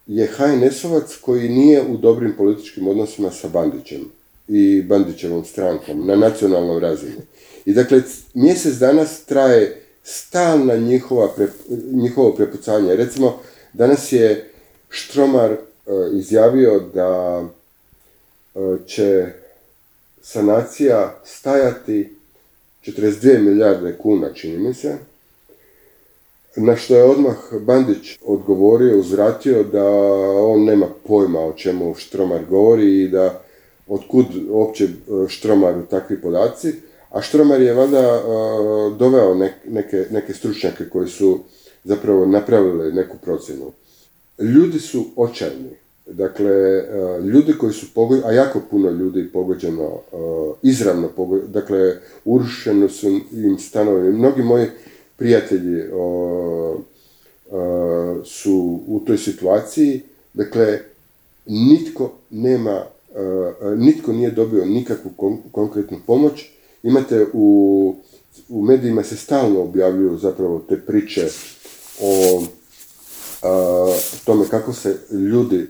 je 0.07 0.31
HNS-ovac 0.37 1.17
koji 1.21 1.49
nije 1.49 1.83
u 1.83 1.97
dobrim 1.97 2.35
političkim 2.37 2.89
odnosima 2.89 3.31
sa 3.31 3.49
Bandićem 3.49 4.01
i 4.49 4.83
Bandićevom 4.83 5.45
strankom 5.45 6.07
na 6.07 6.17
nacionalnoj 6.17 6.81
razini. 6.81 7.21
I 7.65 7.73
dakle, 7.73 8.03
mjesec 8.35 8.75
danas 8.75 9.25
traje 9.25 9.83
stalna 10.03 10.77
njihova 10.77 11.29
njihovo 11.93 12.35
prepucanje. 12.35 12.97
Recimo, 12.97 13.39
danas 13.73 14.13
je 14.13 14.50
Štromar 14.91 15.51
e, 15.53 15.59
izjavio 16.13 16.81
da 16.95 17.43
e, 18.55 18.59
će 18.87 19.27
sanacija 20.23 21.21
stajati 21.25 22.17
42 22.87 23.39
milijarde 23.39 23.99
kuna, 23.99 24.33
čini 24.33 24.59
mi 24.59 24.75
se, 24.75 24.97
na 26.57 26.77
što 26.77 26.97
je 26.97 27.05
odmah 27.05 27.37
Bandić 27.61 28.19
odgovorio, 28.23 28.99
uzvratio 28.99 29.63
da 29.65 29.85
on 30.43 30.65
nema 30.65 30.87
pojma 31.07 31.41
o 31.41 31.53
čemu 31.53 31.95
Štromar 31.95 32.45
govori 32.45 33.03
i 33.03 33.09
da 33.09 33.43
otkud 33.89 34.27
uopće 34.49 34.85
e, 34.85 34.89
Štromaru 35.29 35.87
takvi 35.87 36.21
podaci, 36.21 36.73
a 37.11 37.23
Štromar 37.23 37.61
je 37.63 37.75
valjda 37.75 38.23
doveo 38.99 39.35
nek- 39.35 39.67
neke, 39.69 40.05
neke 40.11 40.35
stručnjake 40.35 40.89
koji 40.89 41.09
su 41.09 41.41
zapravo 41.85 42.27
napravili 42.27 42.93
neku 42.93 43.17
procjenu. 43.23 43.73
Ljudi 44.41 44.79
su 44.79 45.05
očajni. 45.17 45.71
Dakle, 46.07 46.51
e, 46.51 46.85
ljudi 47.25 47.53
koji 47.59 47.73
su 47.73 47.87
pogođeni, 47.95 48.27
a 48.29 48.33
jako 48.33 48.61
puno 48.71 48.91
ljudi 48.91 49.29
pogođeno, 49.33 49.85
e, 49.85 50.17
izravno 50.63 51.09
pogođeno, 51.09 51.49
dakle, 51.49 51.97
urušeno 52.25 52.89
su 52.89 53.21
im 53.33 53.59
stanovi. 53.59 54.13
Mnogi 54.13 54.43
moji 54.43 54.67
prijatelji 55.17 55.83
o, 55.93 56.77
e, 57.47 57.51
su 58.25 58.81
u 58.87 59.01
toj 59.07 59.19
situaciji, 59.19 60.01
dakle, 60.35 60.79
nitko 61.47 62.13
nema, 62.31 62.83
nitko 63.77 64.13
nije 64.13 64.31
dobio 64.31 64.65
nikakvu 64.65 65.11
kon- 65.17 65.39
konkretnu 65.53 65.99
pomoć. 66.07 66.51
Imate 66.83 67.27
u, 67.33 67.95
u 68.49 68.63
medijima 68.63 69.03
se 69.03 69.17
stalno 69.17 69.63
objavljuju 69.63 70.19
zapravo 70.19 70.65
te 70.69 70.77
priče 70.77 71.29
o 72.03 72.43
tome 74.25 74.49
kako 74.51 74.73
se 74.73 74.97
ljudi, 75.11 75.67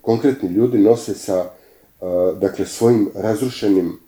konkretni 0.00 0.48
ljudi 0.48 0.78
nose 0.78 1.14
sa 1.14 1.50
dakle 2.40 2.66
svojim 2.66 3.10
razrušenim 3.14 3.98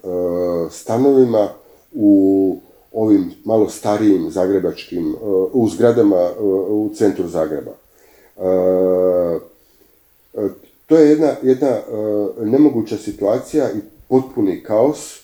stanovima 0.70 1.48
u 1.94 2.60
ovim 2.92 3.32
malo 3.44 3.68
starijim 3.68 4.30
zagrebačkim, 4.30 5.14
u 5.52 5.68
zgradama 5.68 6.30
u 6.68 6.90
centru 6.94 7.28
Zagreba. 7.28 7.72
To 10.86 10.96
je 10.96 11.10
jedna, 11.10 11.34
jedna 11.42 11.78
nemoguća 12.42 12.96
situacija 12.96 13.70
i 13.70 13.78
potpuni 14.08 14.62
kaos. 14.62 15.20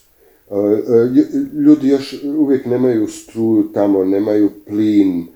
Ljudi 1.66 1.88
još 1.88 2.22
uvijek 2.38 2.66
nemaju 2.66 3.09
struju 3.09 3.72
tamo, 3.75 4.05
nemaju 4.05 4.51
plin, 4.66 5.27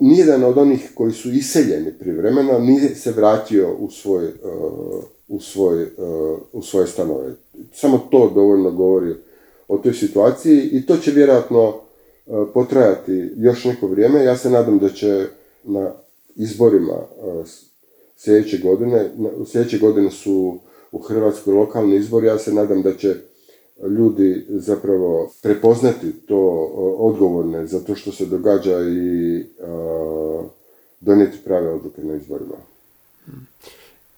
nijedan 0.00 0.44
od 0.44 0.58
onih 0.58 0.90
koji 0.94 1.12
su 1.12 1.30
iseljeni 1.30 1.92
privremeno 1.92 2.58
nije 2.58 2.94
se 2.94 3.12
vratio 3.12 3.74
u, 3.78 3.90
svoj, 3.90 4.24
uh, 4.24 5.04
u, 5.28 5.40
svoj, 5.40 5.82
uh, 5.82 6.38
u 6.52 6.62
svoje 6.62 6.86
stanove. 6.86 7.34
Samo 7.74 8.08
to 8.10 8.30
dovoljno 8.34 8.70
govori 8.70 9.14
o 9.68 9.78
toj 9.78 9.92
situaciji 9.92 10.68
i 10.72 10.86
to 10.86 10.96
će 10.96 11.10
vjerojatno 11.10 11.68
uh, 11.68 12.48
potrajati 12.54 13.30
još 13.36 13.64
neko 13.64 13.86
vrijeme. 13.86 14.24
Ja 14.24 14.36
se 14.36 14.50
nadam 14.50 14.78
da 14.78 14.88
će 14.88 15.26
na 15.64 15.92
izborima 16.36 16.98
sljedeće 18.16 18.58
godine, 18.58 19.10
sljedeće 19.46 19.78
godine 19.78 20.10
su 20.10 20.58
u 20.92 20.98
Hrvatskoj 20.98 21.54
lokalni 21.54 21.96
izbori, 21.96 22.26
ja 22.26 22.38
se 22.38 22.52
nadam 22.52 22.82
da 22.82 22.94
će 22.94 23.16
ljudi 23.88 24.44
zapravo 24.48 25.32
prepoznati 25.42 26.12
to 26.26 26.38
odgovorne 26.98 27.66
za 27.66 27.80
to 27.80 27.94
što 27.94 28.12
se 28.12 28.26
događa 28.26 28.80
i 28.80 29.44
donijeti 31.00 31.38
prave 31.44 31.68
odluke 31.68 32.02
na 32.02 32.14
izborima. 32.14 32.54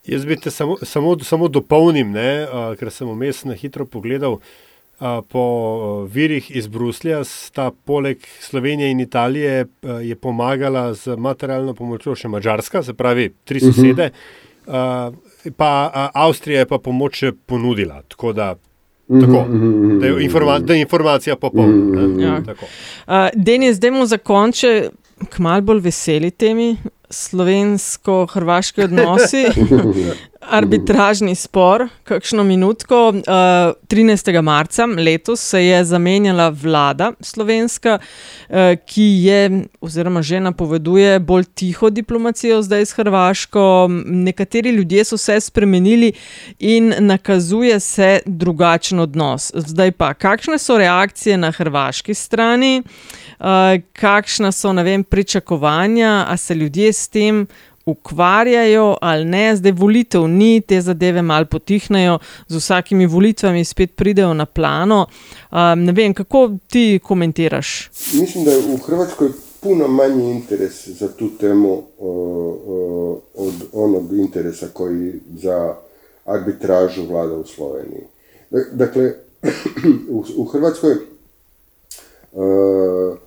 Jaz 0.07 0.25
bi 0.25 0.37
te 0.37 0.51
samo, 0.51 0.77
samo, 0.83 1.19
samo 1.19 1.49
dopolnil, 1.49 2.07
ne, 2.11 2.47
ker 2.79 2.91
sem 2.91 3.11
vmes 3.11 3.45
na 3.45 3.55
hitro 3.55 3.87
pogledal. 3.87 4.39
Po 5.29 6.05
virih 6.05 6.51
iz 6.57 6.67
Bruslja 6.67 7.25
sta 7.25 7.71
poleg 7.85 8.19
Slovenije 8.41 8.91
in 8.91 9.01
Italije 9.01 9.67
je 10.03 10.17
pomagala 10.17 10.95
z 10.95 11.17
materialno 11.17 11.75
pomočjo 11.75 12.15
še 12.15 12.29
Mačarska, 12.29 12.83
se 12.83 12.95
pravi 12.95 13.33
tri 13.45 13.61
sosede, 13.61 14.11
uh 14.11 14.75
-huh. 14.75 15.15
pa 15.57 16.11
Avstrija 16.15 16.59
je 16.59 16.67
pa 16.67 16.79
pomoč 16.79 17.25
ponudila. 17.47 18.03
Tako 18.09 18.33
da 18.33 18.55
Tako, 19.21 19.45
mhm, 19.49 19.57
mhm, 19.57 19.87
mhm, 19.87 19.99
da, 20.01 20.07
je 20.07 20.25
informa 20.25 20.59
da 20.59 20.75
je 20.75 20.81
informacija 20.81 21.37
popolna. 21.37 22.23
Ja. 22.23 22.39
Uh, 22.39 23.15
Denis, 23.35 23.77
zdaj 23.77 23.91
mu 23.91 24.07
zakonče 24.07 24.91
k 25.31 25.39
mal 25.39 25.61
bolj 25.61 25.81
veseli 25.81 26.31
temi 26.31 26.77
slovensko-hrvaški 27.11 28.85
odnosi. 28.85 29.47
arbitražni 30.51 31.35
spor, 31.35 31.87
kakšno 32.05 32.45
minutko. 32.45 33.09
Uh, 33.09 33.23
13. 33.89 34.43
marca 34.43 34.87
letos 34.87 35.41
se 35.41 35.65
je 35.65 35.85
zamenjala 35.85 36.49
vlada 36.49 37.13
slovenska, 37.21 37.99
uh, 37.99 38.57
ki 38.87 39.03
je, 39.03 39.63
oziroma 39.81 40.23
že 40.23 40.41
napoveduje, 40.41 41.19
bolj 41.21 41.45
tiho 41.55 41.91
diplomacijo 41.91 42.63
zdaj 42.63 42.87
s 42.87 42.93
Hrvaško. 42.93 43.89
Nekateri 44.07 44.71
ljudje 44.71 45.05
so 45.05 45.17
se 45.17 45.41
spremenili 45.41 46.13
in 46.59 46.95
nakazuje 46.99 47.81
se 47.81 48.21
drugačen 48.27 49.01
odnos. 49.01 49.53
Zdaj 49.55 49.93
pa, 49.93 50.15
kakšne 50.15 50.59
so 50.59 50.79
reakcije 50.79 51.37
na 51.39 51.51
hrvaški 51.51 52.15
strani, 52.15 52.83
uh, 53.39 53.47
kakšna 53.93 54.53
so 54.53 54.73
vem, 54.73 55.05
pričakovanja, 55.05 56.27
a 56.29 56.37
se 56.37 56.55
ljudje 56.55 56.93
s 56.93 57.09
tem 57.09 57.47
ukvarjajo 57.87 58.97
ali 59.01 59.25
ne, 59.25 59.57
zdaj 59.57 59.73
volitev 59.73 60.29
ni, 60.29 60.61
te 60.61 60.81
zadeve 60.81 61.23
malo 61.23 61.45
potihnejo, 61.45 62.19
z 62.49 62.57
vsakimi 62.57 63.07
volitvami 63.07 63.65
spet 63.65 63.97
pridejo 63.97 64.35
na 64.35 64.47
plano. 64.47 65.07
Um, 65.51 65.85
ne 65.85 65.93
vem, 65.93 66.15
kako 66.15 66.51
ti 66.67 67.01
komentiraš? 67.03 67.91
Mislim, 68.15 68.45
da 68.45 68.51
je 68.51 68.61
v 68.61 68.79
Hrvatskoj 68.87 69.31
puno 69.61 69.89
manji 69.89 70.31
interes 70.31 70.89
za 70.89 71.09
tu 71.09 71.31
temu 71.39 71.83
o, 71.99 72.11
o, 72.67 73.21
od 73.35 73.55
onog 73.73 74.13
interesa 74.13 74.67
koji 74.73 75.13
za 75.37 75.75
arbitražu 76.25 77.07
vlada 77.07 77.35
u 77.35 77.45
Sloveniji. 77.47 78.05
Dakle, 78.73 79.13
u, 80.11 80.25
u 80.37 80.45
Hrvatskoj 80.45 80.93
uh, 82.33 83.19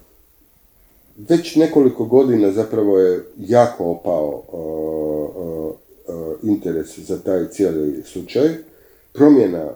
već 1.18 1.56
nekoliko 1.56 2.06
godina 2.06 2.52
zapravo 2.52 3.00
je 3.00 3.24
jako 3.38 3.84
opao 3.86 4.44
interes 6.44 7.00
za 7.00 7.20
taj 7.20 7.48
cijeli 7.48 8.04
slučaj. 8.04 8.50
Promjena 9.14 9.70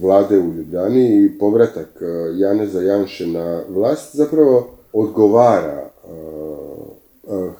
vlade 0.00 0.38
u 0.38 0.54
Ljubljani 0.54 1.24
i 1.24 1.38
povratak 1.38 1.88
Janeza 2.34 2.80
Janše 2.80 3.26
na 3.26 3.62
vlast 3.68 4.16
zapravo 4.16 4.68
odgovara 4.92 5.90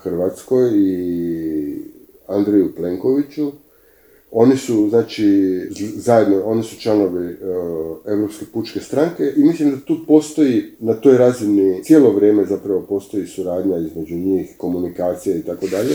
Hrvatskoj 0.03 0.71
i 0.75 1.77
Andriju 2.27 2.75
Plenkoviću 2.77 3.53
oni 4.37 4.57
su, 4.57 4.89
znači, 4.89 5.61
zajedno, 5.97 6.43
oni 6.45 6.63
su 6.63 6.77
članovi 6.81 7.27
uh, 7.27 7.37
Europske 8.07 8.45
pučke 8.53 8.81
stranke 8.81 9.33
i 9.37 9.45
mislim 9.45 9.71
da 9.71 9.77
tu 9.87 9.97
postoji, 10.07 10.77
na 10.79 10.95
toj 10.95 11.19
razini, 11.19 11.85
cijelo 11.85 12.13
vrijeme 12.13 12.45
zapravo 12.45 12.81
postoji 12.81 13.27
suradnja 13.27 13.79
između 13.79 14.15
njih, 14.15 14.55
komunikacija 14.59 15.37
i 15.37 15.43
tako 15.43 15.67
dalje. 15.67 15.95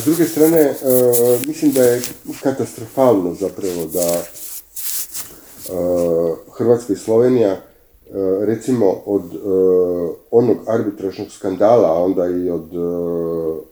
S 0.00 0.04
druge 0.04 0.24
strane, 0.24 0.70
uh, 0.70 1.46
mislim 1.46 1.72
da 1.72 1.82
je 1.82 2.02
katastrofalno 2.42 3.34
zapravo 3.34 3.86
da 3.92 4.22
uh, 5.74 6.38
Hrvatska 6.52 6.92
i 6.92 6.96
Slovenija 6.96 7.60
recimo 8.40 9.02
od 9.06 9.22
onog 10.30 10.56
arbitražnog 10.66 11.30
skandala, 11.30 11.88
a 11.88 12.04
onda 12.04 12.26
i 12.26 12.50
od 12.50 12.68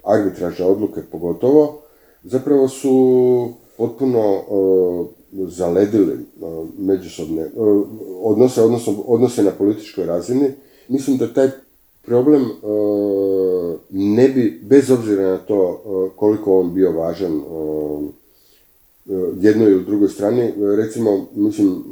arbitražne 0.04 0.64
odluke 0.64 1.00
pogotovo, 1.12 1.80
zapravo 2.24 2.68
su 2.68 3.48
potpuno 3.76 4.42
zaledili 5.32 6.18
međusobne 6.78 7.46
odnose, 8.22 8.62
odnosno 8.62 8.94
odnose 9.06 9.42
na 9.42 9.50
političkoj 9.50 10.06
razini. 10.06 10.50
Mislim 10.88 11.16
da 11.16 11.32
taj 11.32 11.50
problem 12.02 12.50
ne 13.90 14.28
bi, 14.28 14.60
bez 14.62 14.90
obzira 14.90 15.22
na 15.22 15.38
to 15.38 15.82
koliko 16.16 16.60
on 16.60 16.74
bio 16.74 16.92
važan 16.92 17.42
jednoj 19.40 19.70
ili 19.70 19.84
drugoj 19.84 20.08
strani, 20.08 20.52
recimo, 20.76 21.26
mislim, 21.34 21.84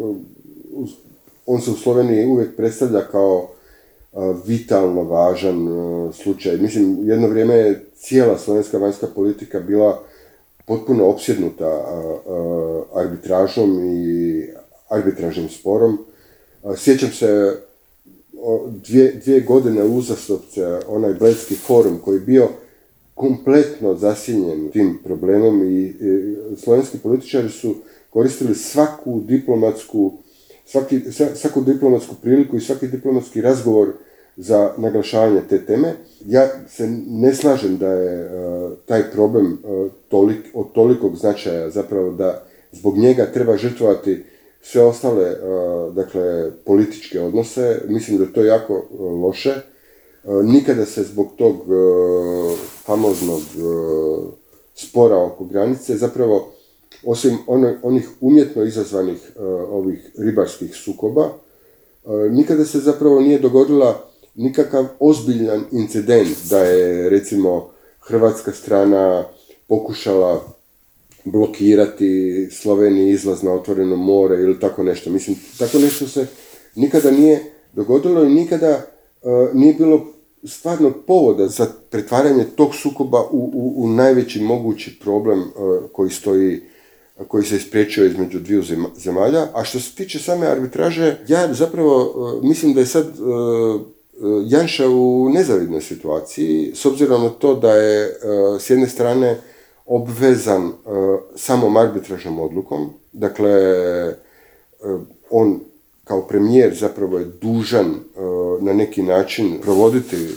on 1.47 1.61
se 1.61 1.71
u 1.71 1.75
Sloveniji 1.75 2.27
uvijek 2.27 2.57
predstavlja 2.57 3.01
kao 3.01 3.49
vitalno 4.47 5.03
važan 5.03 5.69
slučaj. 6.13 6.57
Mislim, 6.57 7.09
jedno 7.09 7.29
vrijeme 7.29 7.55
je 7.55 7.85
cijela 7.97 8.39
slovenska 8.39 8.79
vanjska 8.79 9.07
politika 9.15 9.61
bila 9.61 10.03
potpuno 10.69 11.07
opsjednuta 11.07 11.85
arbitražom 12.95 13.81
i 13.85 14.43
arbitražnim 14.89 15.49
sporom. 15.49 15.99
Sjećam 16.77 17.11
se 17.11 17.57
dvije, 18.89 19.21
dvije 19.25 19.41
godine 19.41 19.85
uzastopce 19.85 20.81
onaj 20.89 21.15
Bledski 21.15 21.55
forum 21.55 21.99
koji 22.05 22.17
je 22.17 22.21
bio 22.21 22.49
kompletno 23.15 23.95
zasjenjen 23.95 24.71
tim 24.71 24.99
problemom 25.05 25.63
i, 25.73 25.95
slovenski 26.57 26.99
političari 26.99 27.49
su 27.49 27.75
koristili 28.11 28.55
svaku 28.55 29.21
diplomatsku 29.21 30.13
svaki, 30.67 31.01
svaku 31.35 31.61
diplomatsku 31.61 32.15
priliku 32.23 32.57
i 32.57 32.61
svaki 32.61 32.89
diplomatski 32.89 33.41
razgovor 33.41 33.93
za 34.39 34.73
naglašavanje 34.77 35.41
te 35.49 35.67
teme. 35.67 35.95
Ja 36.27 36.49
se 36.69 36.89
ne 37.09 37.35
slažem 37.35 37.77
da 37.77 37.89
je 37.89 38.25
uh, 38.25 38.73
taj 38.87 39.11
problem 39.11 39.53
uh, 39.53 39.91
tolik, 40.09 40.47
od 40.55 40.73
tolikog 40.73 41.17
značaja 41.17 41.71
zapravo 41.71 42.11
da 42.11 42.43
zbog 42.73 42.99
njega 42.99 43.27
treba 43.33 43.57
žrtvovati 43.57 44.25
sve 44.63 44.83
ostale 44.83 45.31
uh, 45.31 45.95
dakle, 45.95 46.51
političke 46.65 47.21
odnose. 47.21 47.81
Mislim 47.89 48.19
da 48.19 48.25
je 48.25 48.33
to 48.33 48.45
jako 48.45 48.87
loše. 49.23 49.55
Nikada 50.45 50.85
se 50.85 51.03
zbog 51.03 51.27
tog 51.37 51.57
famoznog 52.85 53.41
spora 54.75 55.17
oko 55.17 55.45
granice 55.45 55.97
zapravo 55.97 56.53
osim 57.05 57.39
onih 57.83 58.09
umjetno 58.21 58.65
izazvanih 58.65 59.33
ovih 59.71 60.11
ribarskih 60.19 60.75
sukoba, 60.75 61.29
nikada 62.31 62.65
se 62.65 62.79
zapravo 62.79 63.21
nije 63.21 63.39
dogodila 63.39 64.08
nikakav 64.39 64.87
ozbiljan 65.01 65.65
incident 65.73 66.29
da 66.51 66.59
je 66.59 67.11
recimo 67.11 67.71
hrvatska 68.01 68.53
strana 68.53 69.25
pokušala 69.69 70.45
blokirati 71.25 72.49
Sloveniji 72.53 73.11
izlaz 73.11 73.43
na 73.43 73.53
otvoreno 73.53 73.97
more 73.97 74.35
ili 74.35 74.61
tako 74.61 74.83
nešto. 74.83 75.11
Mislim, 75.11 75.37
tako 75.59 75.79
nešto 75.79 76.09
se 76.09 76.27
nikada 76.75 77.11
nije 77.11 77.53
dogodilo 77.73 78.25
i 78.25 78.35
nikada 78.35 78.87
uh, 79.23 79.55
nije 79.55 79.75
bilo 79.75 80.07
stvarnog 80.45 80.93
povoda 81.07 81.49
za 81.49 81.67
pretvaranje 81.91 82.45
tog 82.45 82.75
sukoba 82.75 83.21
u, 83.31 83.51
u, 83.55 83.85
u 83.85 83.89
najveći 83.89 84.41
mogući 84.41 84.99
problem 85.01 85.45
koji 85.93 86.11
stoji 86.11 86.61
koji 87.29 87.45
se 87.45 87.57
ispriječio 87.57 88.05
između 88.05 88.39
dviju 88.39 88.63
zemalja. 88.97 89.47
A 89.55 89.65
što 89.65 89.81
se 89.81 89.95
tiče 89.95 90.19
same 90.19 90.47
arbitraže, 90.47 91.17
ja 91.29 91.55
zapravo 91.55 92.15
mislim 92.43 92.75
da 92.75 92.81
je 92.81 92.87
sad 92.87 93.07
Janša 94.47 94.89
u 94.89 95.29
nezavidnoj 95.31 95.81
situaciji, 95.81 96.73
s 96.75 96.87
obzirom 96.87 97.23
na 97.23 97.29
to 97.29 97.55
da 97.55 97.73
je 97.73 98.17
s 98.61 98.71
jedne 98.71 98.87
strane 98.87 99.41
obvezan 99.87 100.73
samom 101.37 101.77
arbitražnom 101.77 102.41
odlukom, 102.41 102.91
dakle 103.13 103.53
on 105.31 105.61
kao 106.05 106.23
premijer 106.23 106.75
zapravo 106.75 107.19
je 107.19 107.25
dužan 107.25 107.95
na 108.61 108.73
neki 108.73 109.03
način 109.03 109.59
provoditi 109.63 110.29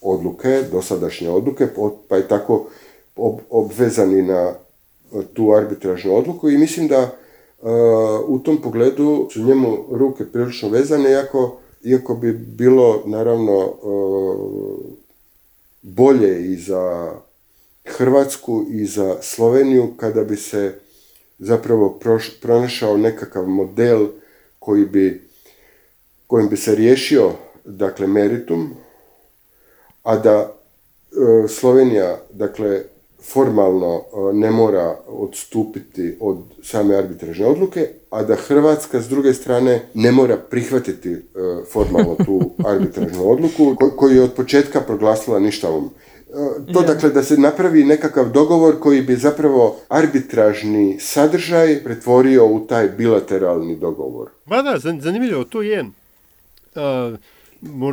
odluke, 0.00 0.62
dosadašnje 0.72 1.30
odluke, 1.30 1.68
pa 2.08 2.16
je 2.16 2.28
tako 2.28 2.66
obvezan 3.50 4.18
i 4.18 4.22
na 4.22 4.54
tu 5.34 5.52
arbitražnu 5.52 6.16
odluku 6.16 6.50
i 6.50 6.58
mislim 6.58 6.88
da 6.88 7.10
u 8.26 8.38
tom 8.38 8.62
pogledu 8.62 9.28
su 9.32 9.42
njemu 9.42 9.76
ruke 9.90 10.24
prilično 10.24 10.68
vezane, 10.68 11.10
iako, 11.10 11.56
iako 11.84 12.14
bi 12.14 12.32
bilo 12.32 13.02
naravno 13.06 13.74
bolje 15.82 16.52
i 16.52 16.56
za 16.56 17.12
Hrvatsku 17.84 18.66
i 18.70 18.86
za 18.86 19.16
Sloveniju 19.22 19.94
kada 19.96 20.24
bi 20.24 20.36
se 20.36 20.74
zapravo 21.38 22.00
pronašao 22.40 22.96
nekakav 22.96 23.46
model 23.46 24.06
koji 24.58 24.84
bi, 24.84 25.28
kojim 26.26 26.48
bi 26.48 26.56
se 26.56 26.74
riješio 26.74 27.32
dakle 27.64 28.06
meritum, 28.06 28.70
a 30.02 30.16
da 30.16 30.54
Slovenija 31.48 32.20
dakle 32.30 32.82
formalno 33.24 33.96
e, 33.96 34.32
ne 34.34 34.50
mora 34.50 34.96
odstupiti 35.06 36.16
od 36.20 36.38
same 36.62 36.96
arbitražne 36.96 37.46
odluke, 37.46 37.88
a 38.10 38.22
da 38.22 38.36
Hrvatska 38.36 39.00
s 39.00 39.08
druge 39.08 39.34
strane 39.34 39.82
ne 39.94 40.12
mora 40.12 40.36
prihvatiti 40.36 41.12
e, 41.12 41.18
formalno 41.72 42.16
tu 42.24 42.50
arbitražnu 42.72 43.30
odluku 43.30 43.76
koju 43.96 44.16
je 44.16 44.22
od 44.22 44.32
početka 44.32 44.80
proglasila 44.80 45.38
ništavom. 45.38 45.90
E, 46.68 46.72
to 46.72 46.82
dakle 46.82 47.10
da 47.10 47.22
se 47.22 47.36
napravi 47.36 47.84
nekakav 47.84 48.30
dogovor 48.30 48.80
koji 48.80 49.02
bi 49.02 49.16
zapravo 49.16 49.76
arbitražni 49.88 50.96
sadržaj 51.00 51.84
pretvorio 51.84 52.46
u 52.46 52.66
taj 52.66 52.88
bilateralni 52.88 53.76
dogovor. 53.76 54.28
Ba 54.46 54.62
da, 54.62 54.78
zanimljivo, 54.78 55.44
to 55.44 55.62
je. 55.62 55.84
Uh, 56.74 57.18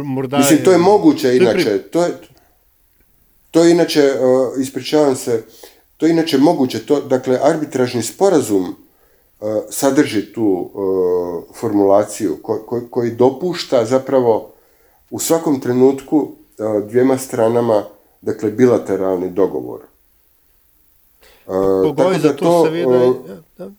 morda 0.03 0.38
Mislim, 0.38 0.59
to 0.63 0.71
je 0.71 0.77
moguće 0.77 1.38
inače. 1.38 1.77
To 1.77 2.03
je, 2.03 2.11
to 3.51 3.63
je 3.63 3.71
inače, 3.71 4.01
e, 4.01 4.15
ispričavam 4.61 5.15
se, 5.15 5.43
to 5.97 6.05
je 6.05 6.11
inače 6.11 6.37
moguće, 6.37 6.85
to, 6.85 7.01
dakle, 7.01 7.39
arbitražni 7.43 8.03
sporazum 8.03 8.65
e, 8.65 9.45
sadrži 9.69 10.33
tu 10.33 10.69
e, 10.69 11.53
formulaciju 11.59 12.37
koji 12.89 13.11
dopušta 13.11 13.85
zapravo 13.85 14.51
u 15.09 15.19
svakom 15.19 15.59
trenutku 15.59 16.31
dvijema 16.87 17.17
stranama, 17.17 17.83
dakle, 18.21 18.51
bilateralni 18.51 19.29
dogovor. 19.29 19.79
Pogoj 21.95 22.19
za 22.19 22.33
to, 22.33 22.69
da. 23.57 23.71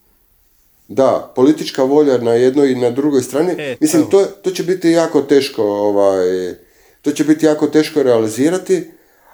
da, 0.88 1.32
politička 1.36 1.82
volja 1.82 2.18
na 2.18 2.32
jednoj 2.32 2.72
i 2.72 2.74
na 2.74 2.90
drugoj 2.90 3.22
strani. 3.22 3.76
Mislim, 3.80 4.10
to, 4.10 4.24
to 4.24 4.50
će 4.50 4.62
biti 4.62 4.90
jako 4.90 5.22
teško, 5.22 5.62
ovaj, 5.62 6.54
to 7.02 7.12
će 7.12 7.24
biti 7.24 7.46
jako 7.46 7.66
teško 7.66 8.02
realizirati, 8.02 8.90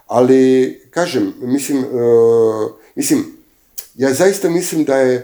ali, 0.07 0.75
kažem, 0.91 1.35
mislim, 1.41 1.79
uh, 1.79 2.71
mislim, 2.95 3.37
ja 3.95 4.15
zaista 4.15 4.51
mislim 4.51 4.85
da 4.85 4.97
je 4.97 5.17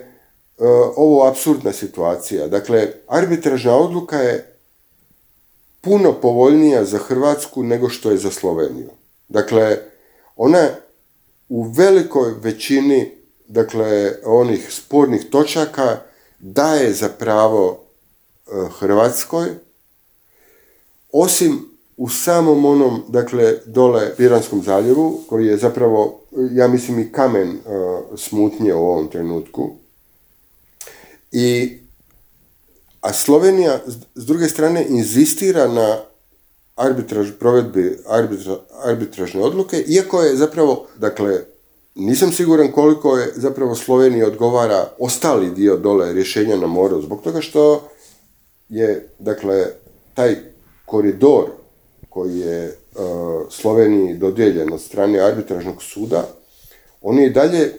uh, 0.58 0.66
ovo 0.96 1.26
apsurdna 1.26 1.72
situacija. 1.72 2.48
Dakle, 2.48 2.88
arbitražna 3.06 3.76
odluka 3.76 4.18
je 4.18 4.56
puno 5.80 6.12
povoljnija 6.12 6.84
za 6.84 6.98
Hrvatsku 6.98 7.62
nego 7.62 7.88
što 7.88 8.10
je 8.10 8.16
za 8.16 8.30
Sloveniju. 8.30 8.90
Dakle, 9.28 9.78
ona 10.36 10.68
u 11.48 11.62
velikoj 11.62 12.34
većini 12.40 13.22
dakle, 13.52 14.12
onih 14.24 14.72
spornih 14.72 15.24
točaka 15.30 16.00
daje 16.38 16.92
za 16.92 17.08
pravo 17.08 17.80
uh, 18.46 18.72
Hrvatskoj, 18.78 19.48
osim 21.12 21.71
u 22.02 22.08
samom 22.08 22.64
onom, 22.64 23.02
dakle, 23.08 23.54
dole 23.66 24.16
Piranskom 24.16 24.62
zaljevu, 24.62 25.20
koji 25.28 25.46
je 25.46 25.56
zapravo, 25.56 26.20
ja 26.52 26.68
mislim, 26.68 26.98
i 26.98 27.12
kamen 27.12 27.50
uh, 27.50 28.18
smutnje 28.18 28.74
u 28.74 28.78
ovom 28.78 29.08
trenutku. 29.08 29.70
I, 31.32 31.78
a 33.00 33.12
Slovenija, 33.12 33.80
s 34.14 34.26
druge 34.26 34.48
strane, 34.48 34.86
inzistira 34.88 35.68
na 35.68 35.98
arbitraž, 36.74 37.30
provedbi 37.38 37.98
arbitražne 38.84 39.42
odluke, 39.42 39.84
iako 39.88 40.22
je 40.22 40.36
zapravo, 40.36 40.86
dakle, 40.98 41.40
nisam 41.94 42.32
siguran 42.32 42.72
koliko 42.72 43.16
je 43.16 43.32
zapravo 43.36 43.74
Slovenija 43.74 44.26
odgovara 44.26 44.88
ostali 44.98 45.50
dio 45.50 45.76
dole 45.76 46.12
rješenja 46.12 46.56
na 46.56 46.66
moru, 46.66 47.02
zbog 47.02 47.22
toga 47.22 47.40
što 47.40 47.88
je, 48.68 49.08
dakle, 49.18 49.66
taj 50.14 50.36
koridor 50.86 51.61
koji 52.12 52.38
je 52.38 52.66
uh, 52.66 53.02
Sloveniji 53.50 54.14
dodijeljen 54.14 54.72
od 54.72 54.80
strane 54.80 55.20
arbitražnog 55.20 55.82
suda, 55.82 56.28
on 57.02 57.18
je 57.18 57.30
dalje, 57.30 57.72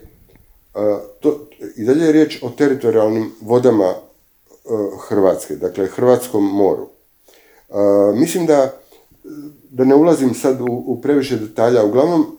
uh, 0.75 0.81
to, 1.19 1.47
i 1.75 1.83
dalje 1.83 2.05
je 2.05 2.11
riječ 2.11 2.43
o 2.43 2.49
teritorijalnim 2.49 3.31
vodama 3.41 3.93
uh, 3.93 5.01
Hrvatske, 5.07 5.55
dakle 5.55 5.87
Hrvatskom 5.87 6.43
moru. 6.43 6.87
Mislim 8.15 8.45
da, 8.45 8.73
da 9.69 9.83
ne 9.83 9.95
ulazim 9.95 10.33
sad 10.33 10.61
u, 10.61 10.65
u 10.65 11.01
previše 11.01 11.37
detalja, 11.37 11.83
uglavnom 11.83 12.37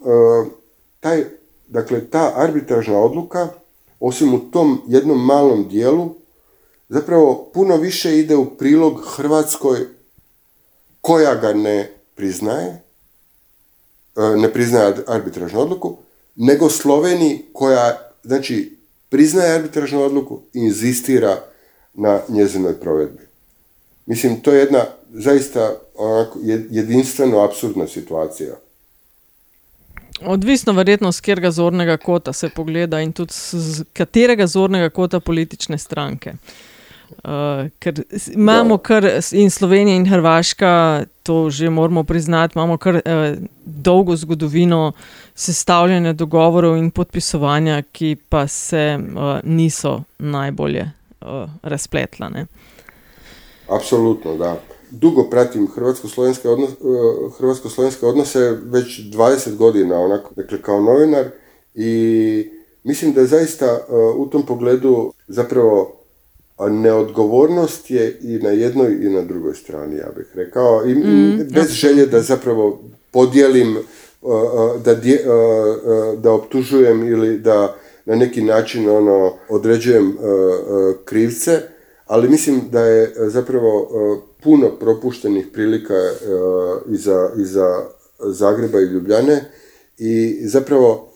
taj, 1.00 1.24
dakle, 1.68 2.04
ta 2.10 2.32
arbitražna 2.36 2.98
odluka, 2.98 3.48
osim 4.00 4.34
u 4.34 4.38
tom 4.38 4.82
jednom 4.86 5.26
malom 5.26 5.68
dijelu, 5.68 6.14
zapravo 6.88 7.50
puno 7.54 7.76
više 7.76 8.18
ide 8.18 8.36
u 8.36 8.44
prilog 8.44 9.02
Hrvatskoj 9.16 9.86
koja 11.04 11.34
ga 11.34 11.52
ne 11.52 11.90
priznaje, 12.14 12.80
e, 14.16 14.36
ne 14.36 14.52
priznaje 14.52 14.94
arbitražnu 15.06 15.60
odluku, 15.60 15.96
nego 16.36 16.70
Sloveniji 16.70 17.42
koja, 17.52 18.10
znači, 18.22 18.76
priznaje 19.08 19.54
arbitražnu 19.54 20.02
odluku 20.02 20.40
i 20.54 20.58
inzistira 20.58 21.36
na 21.94 22.20
njezinoj 22.28 22.80
provedbi. 22.80 23.22
Mislim, 24.06 24.40
to 24.40 24.52
je 24.52 24.60
jedna 24.60 24.84
zaista 25.12 25.76
onako 25.94 26.38
jedinstveno 26.70 27.38
absurdna 27.38 27.86
situacija. 27.86 28.54
Odvisno 30.22 30.72
verjetno 30.72 31.12
z 31.12 31.20
katerega 31.20 31.50
zornega 31.50 31.96
kota 31.96 32.32
se 32.32 32.48
pogleda 32.48 33.00
in 33.00 33.12
tudi 33.12 33.32
z 33.32 33.84
katerega 33.92 34.46
zornega 34.46 34.90
kota 34.90 35.20
politične 35.20 35.78
stranke. 35.78 36.30
Uh, 36.30 36.73
Uh, 37.10 37.70
ker 37.78 38.02
imamo 38.32 38.78
kar 38.78 39.04
in 39.32 39.50
Slovenija 39.50 39.96
in 39.96 40.06
Hrvaška, 40.06 41.04
to 41.22 41.50
že 41.50 41.70
moramo 41.70 42.04
priznati, 42.04 42.52
imamo 42.56 42.76
kar 42.76 42.94
uh, 42.94 43.00
dolgo 43.64 44.16
zgodovino 44.16 44.92
sestavljanja 45.34 46.12
dogovorov 46.12 46.76
in 46.76 46.90
podpisovanja, 46.90 47.82
ki 47.92 48.16
pa 48.28 48.46
se 48.46 48.98
uh, 48.98 49.38
niso 49.42 50.02
najbolje 50.18 50.90
uh, 51.20 51.28
razpletlane. 51.62 52.46
Absolutno, 53.68 54.36
da. 54.36 54.60
Dugo 54.90 55.24
pratim 55.30 55.68
hrvatsko-slovenske 55.74 56.48
odnose, 56.48 56.74
hrvatsko 57.38 57.68
odnose 58.08 58.58
već 58.64 59.00
20 59.00 59.56
godina, 59.56 59.98
onako, 59.98 60.34
dakle 60.34 60.62
kao 60.62 60.80
novinar 60.80 61.24
i 61.74 62.50
mislim 62.82 63.12
da 63.12 63.20
je 63.20 63.26
zaista 63.26 63.78
uh, 63.88 64.20
u 64.20 64.30
tom 64.30 64.46
pogledu 64.46 65.12
zapravo 65.28 66.03
a 66.56 66.68
neodgovornost 66.68 67.90
je 67.90 68.18
i 68.20 68.38
na 68.38 68.50
jednoj 68.50 68.92
i 69.02 69.08
na 69.08 69.22
drugoj 69.22 69.54
strani, 69.54 69.96
ja 69.96 70.08
bih 70.16 70.26
rekao. 70.34 70.86
I 70.86 70.94
mm, 70.94 71.48
bez 71.54 71.70
želje 71.70 72.06
da 72.06 72.20
zapravo 72.20 72.82
podijelim, 73.10 73.76
da, 74.84 74.96
da 76.16 76.32
optužujem 76.32 77.08
ili 77.08 77.38
da 77.38 77.76
na 78.04 78.14
neki 78.14 78.42
način 78.42 78.90
ono 78.90 79.32
određujem 79.48 80.16
krivce, 81.04 81.60
ali 82.06 82.28
mislim 82.28 82.60
da 82.70 82.80
je 82.80 83.12
zapravo 83.16 83.90
puno 84.42 84.70
propuštenih 84.70 85.46
prilika 85.52 86.10
iza, 86.88 87.30
iza 87.36 87.84
Zagreba 88.18 88.80
i 88.80 88.84
Ljubljane 88.84 89.44
i 89.98 90.40
zapravo, 90.44 91.12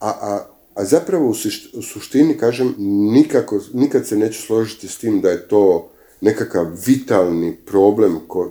a, 0.00 0.08
a 0.08 0.49
a 0.80 0.84
zapravo 0.84 1.28
u 1.72 1.82
suštini, 1.82 2.36
kažem, 2.38 2.74
nikako, 3.12 3.60
nikad 3.72 4.06
se 4.06 4.16
neću 4.16 4.42
složiti 4.42 4.88
s 4.88 4.98
tim 4.98 5.20
da 5.20 5.30
je 5.30 5.48
to 5.48 5.90
nekakav 6.20 6.66
vitalni 6.86 7.56
problem 7.66 8.18
ko, 8.26 8.50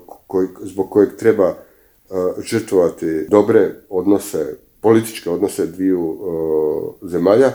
zbog 0.63 0.89
kojeg 0.89 1.09
treba 1.17 1.57
žrtvovati 2.43 3.25
dobre 3.29 3.75
odnose, 3.89 4.55
političke 4.81 5.29
odnose 5.29 5.65
dviju 5.65 6.17
zemalja 7.01 7.51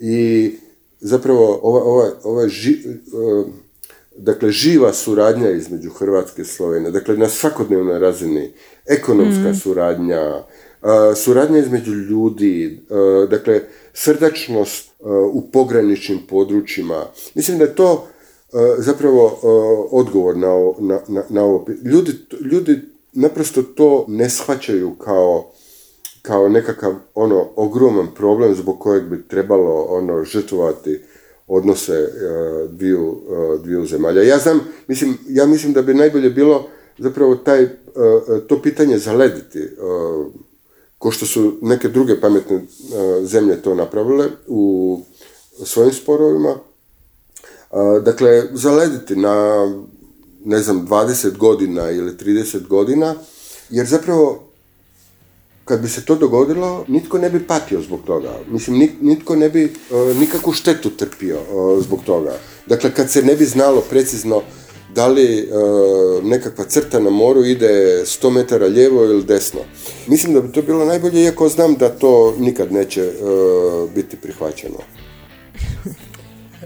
i 0.00 0.52
zapravo 1.00 1.58
ova, 1.62 1.82
ova, 1.82 2.10
ova 2.22 2.48
ži, 2.48 2.78
dakle, 4.16 4.50
živa 4.50 4.92
suradnja 4.92 5.50
između 5.50 5.90
Hrvatske 5.90 6.42
i 6.42 6.44
Slovenije, 6.44 6.90
dakle 6.90 7.16
na 7.16 7.28
svakodnevnoj 7.28 7.98
razini, 7.98 8.52
ekonomska 8.86 9.50
mm. 9.50 9.54
suradnja, 9.54 10.42
suradnja 11.16 11.58
između 11.58 11.92
ljudi, 11.92 12.80
dakle 13.30 13.60
srdačnost 13.94 14.90
u 15.32 15.50
pograničnim 15.52 16.18
područjima. 16.28 17.04
Mislim 17.34 17.58
da 17.58 17.64
je 17.64 17.74
to 17.74 18.06
zapravo 18.78 19.38
odgovor 19.90 20.36
na, 20.36 20.48
na, 20.78 21.00
na, 21.08 21.22
na 21.28 21.44
ovo. 21.44 21.66
Ljudi, 21.84 22.12
ljudi 22.52 22.80
naprosto 23.12 23.62
to 23.62 24.04
ne 24.08 24.30
shvaćaju 24.30 24.94
kao 24.94 25.52
kao 26.26 26.48
nekakav 26.48 26.94
ono 27.14 27.48
ogroman 27.56 28.08
problem 28.14 28.54
zbog 28.54 28.80
kojeg 28.80 29.04
bi 29.04 29.28
trebalo 29.28 29.86
ono 29.88 30.24
žrtvovati 30.24 31.00
odnose 31.46 31.92
uh, 31.92 32.70
dviju, 32.70 33.08
uh, 33.08 33.62
dviju 33.62 33.86
zemalja. 33.86 34.22
Ja 34.22 34.38
znam, 34.38 34.60
mislim, 34.88 35.18
ja 35.28 35.46
mislim 35.46 35.72
da 35.72 35.82
bi 35.82 35.94
najbolje 35.94 36.30
bilo 36.30 36.68
zapravo 36.98 37.36
taj, 37.36 37.64
uh, 37.64 37.70
to 38.48 38.62
pitanje 38.62 38.98
zalediti, 38.98 39.68
ko 41.06 41.10
što 41.10 41.26
su 41.26 41.58
neke 41.62 41.88
druge 41.88 42.20
pametne 42.20 42.60
zemlje 43.22 43.62
to 43.62 43.74
napravile 43.74 44.26
u 44.46 45.00
svojim 45.64 45.92
sporovima. 45.92 46.56
Dakle, 48.04 48.42
zalediti 48.52 49.16
na, 49.16 49.66
ne 50.44 50.58
znam, 50.58 50.88
20 50.88 51.36
godina 51.36 51.90
ili 51.90 52.12
30 52.12 52.66
godina, 52.66 53.14
jer 53.70 53.86
zapravo 53.86 54.42
kad 55.64 55.80
bi 55.80 55.88
se 55.88 56.04
to 56.04 56.14
dogodilo, 56.14 56.84
nitko 56.88 57.18
ne 57.18 57.30
bi 57.30 57.46
patio 57.46 57.82
zbog 57.82 58.00
toga. 58.06 58.38
Mislim, 58.50 58.90
nitko 59.00 59.36
ne 59.36 59.48
bi 59.48 59.64
uh, 59.64 60.16
nikakvu 60.16 60.52
štetu 60.52 60.90
trpio 60.90 61.38
zbog 61.80 62.00
toga. 62.06 62.38
Dakle, 62.66 62.94
kad 62.94 63.10
se 63.10 63.22
ne 63.22 63.36
bi 63.36 63.44
znalo 63.44 63.80
precizno 63.80 64.42
da 64.96 65.06
li 65.06 65.48
uh, 65.50 66.24
nekakva 66.24 66.64
crta 66.64 67.00
na 67.00 67.10
moru 67.10 67.44
ide 67.44 68.02
100 68.04 68.30
metara 68.30 68.66
lijevo 68.66 69.04
ili 69.04 69.24
desno. 69.24 69.60
Mislim 70.06 70.34
da 70.34 70.40
bi 70.40 70.52
to 70.52 70.62
bilo 70.62 70.84
najbolje, 70.84 71.22
iako 71.22 71.48
znam 71.48 71.74
da 71.74 71.88
to 71.88 72.34
nikad 72.38 72.72
neće 72.72 73.12
biti 73.94 74.16
prihvaćeno. 74.16 74.78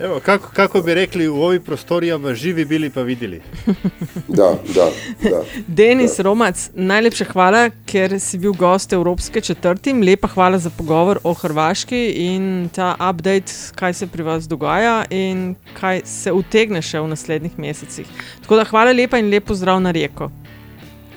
Evo, 0.01 0.21
kako, 0.21 0.49
kako 0.53 0.81
bi 0.81 0.95
rekli 0.95 1.29
u 1.29 1.37
ovih 1.37 1.61
prostorijama, 1.61 2.35
živi 2.35 2.65
bili 2.65 2.91
pa 2.91 3.03
videli. 3.03 3.43
da, 4.39 4.55
da, 4.75 4.91
da. 5.31 5.43
Denis 5.67 6.17
da. 6.17 6.23
Romac, 6.23 6.71
najlepša 6.75 7.25
hvala, 7.25 7.71
ker 7.87 8.21
si 8.21 8.39
bil 8.39 8.53
gost 8.53 8.93
Evropske 8.93 9.41
četrti. 9.41 9.93
Lepa 9.93 10.29
hvala 10.29 10.59
za 10.59 10.71
pogovor 10.79 11.19
o 11.25 11.35
Hrvaški 11.35 12.07
in 12.17 12.71
ta 12.75 12.95
update, 13.11 13.53
kaj 13.75 13.95
se 13.95 14.07
pri 14.07 14.23
vas 14.23 14.49
dogaja 14.49 15.05
in 15.11 15.55
kaj 15.81 16.01
se 16.05 16.33
utegne 16.33 16.83
še 16.83 17.01
v 17.01 17.13
naslednjih 17.13 17.59
mesecih. 17.59 18.09
Tako 18.41 18.57
da 18.57 18.65
hvala 18.65 18.97
lepa 18.97 19.21
in 19.21 19.29
lepo 19.29 19.55
zdrav 19.55 19.85
na 19.85 19.93
reko. 19.93 20.31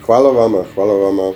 Hvala 0.03 0.31
vama, 0.31 0.67
hvala 0.75 0.99
vama. 1.07 1.31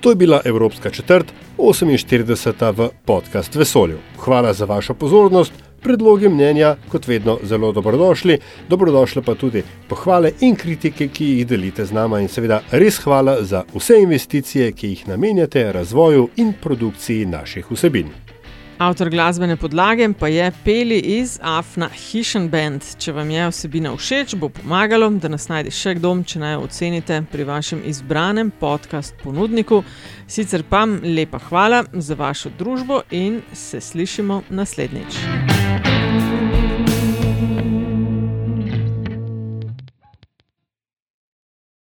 To 0.00 0.10
je 0.10 0.16
bila 0.16 0.42
Evropska 0.44 0.90
četrt, 0.90 1.26
48. 1.58 2.72
v 2.76 2.90
podcast 3.04 3.54
Vesolju. 3.54 3.98
Hvala 4.18 4.52
za 4.52 4.64
vašo 4.64 4.94
pozornost 4.94 5.69
predlogi 5.82 6.28
mnenja, 6.28 6.76
kot 6.88 7.08
vedno, 7.08 7.38
zelo 7.42 7.72
dobrodošli, 7.72 8.38
dobrodošle 8.68 9.22
pa 9.22 9.34
tudi 9.34 9.62
pohvale 9.88 10.32
in 10.40 10.56
kritike, 10.56 11.08
ki 11.08 11.30
jih 11.34 11.46
delite 11.46 11.84
z 11.86 11.96
nami, 11.96 12.22
in 12.22 12.28
seveda 12.28 12.62
res 12.70 13.00
hvala 13.04 13.40
za 13.42 13.64
vse 13.74 14.00
investicije, 14.02 14.72
ki 14.72 14.94
jih 14.94 15.06
namenjate 15.08 15.72
razvoju 15.72 16.28
in 16.36 16.52
produkciji 16.62 17.26
naših 17.26 17.70
vsebin. 17.70 18.10
Avtor 18.80 19.10
glasbene 19.10 19.56
podlage 19.56 20.08
pa 20.18 20.28
je 20.28 20.52
Peli 20.64 20.98
iz 20.98 21.38
Afna 21.42 21.88
Hishen 21.88 22.48
Band. 22.48 22.80
Če 22.98 23.12
vam 23.12 23.28
je 23.30 23.48
vsebina 23.50 23.92
všeč, 23.92 24.38
bo 24.40 24.48
pomagalo, 24.48 25.10
da 25.20 25.28
nas 25.28 25.50
najde 25.52 25.68
še 25.68 25.98
kdo, 25.98 26.14
če 26.24 26.40
naj 26.40 26.56
jo 26.56 26.64
ocenite 26.64 27.20
pri 27.28 27.44
vašem 27.44 27.84
izbranem 27.84 28.48
podcast 28.56 29.12
ponudniku. 29.20 29.84
Sicer 30.24 30.64
pa 30.64 30.86
lepa 30.88 31.44
hvala 31.50 31.84
za 31.92 32.16
vašo 32.16 32.56
družbo 32.56 33.02
in 33.12 33.42
se 33.52 33.84
slišimo 33.84 34.46
naslednjič. 34.48 35.59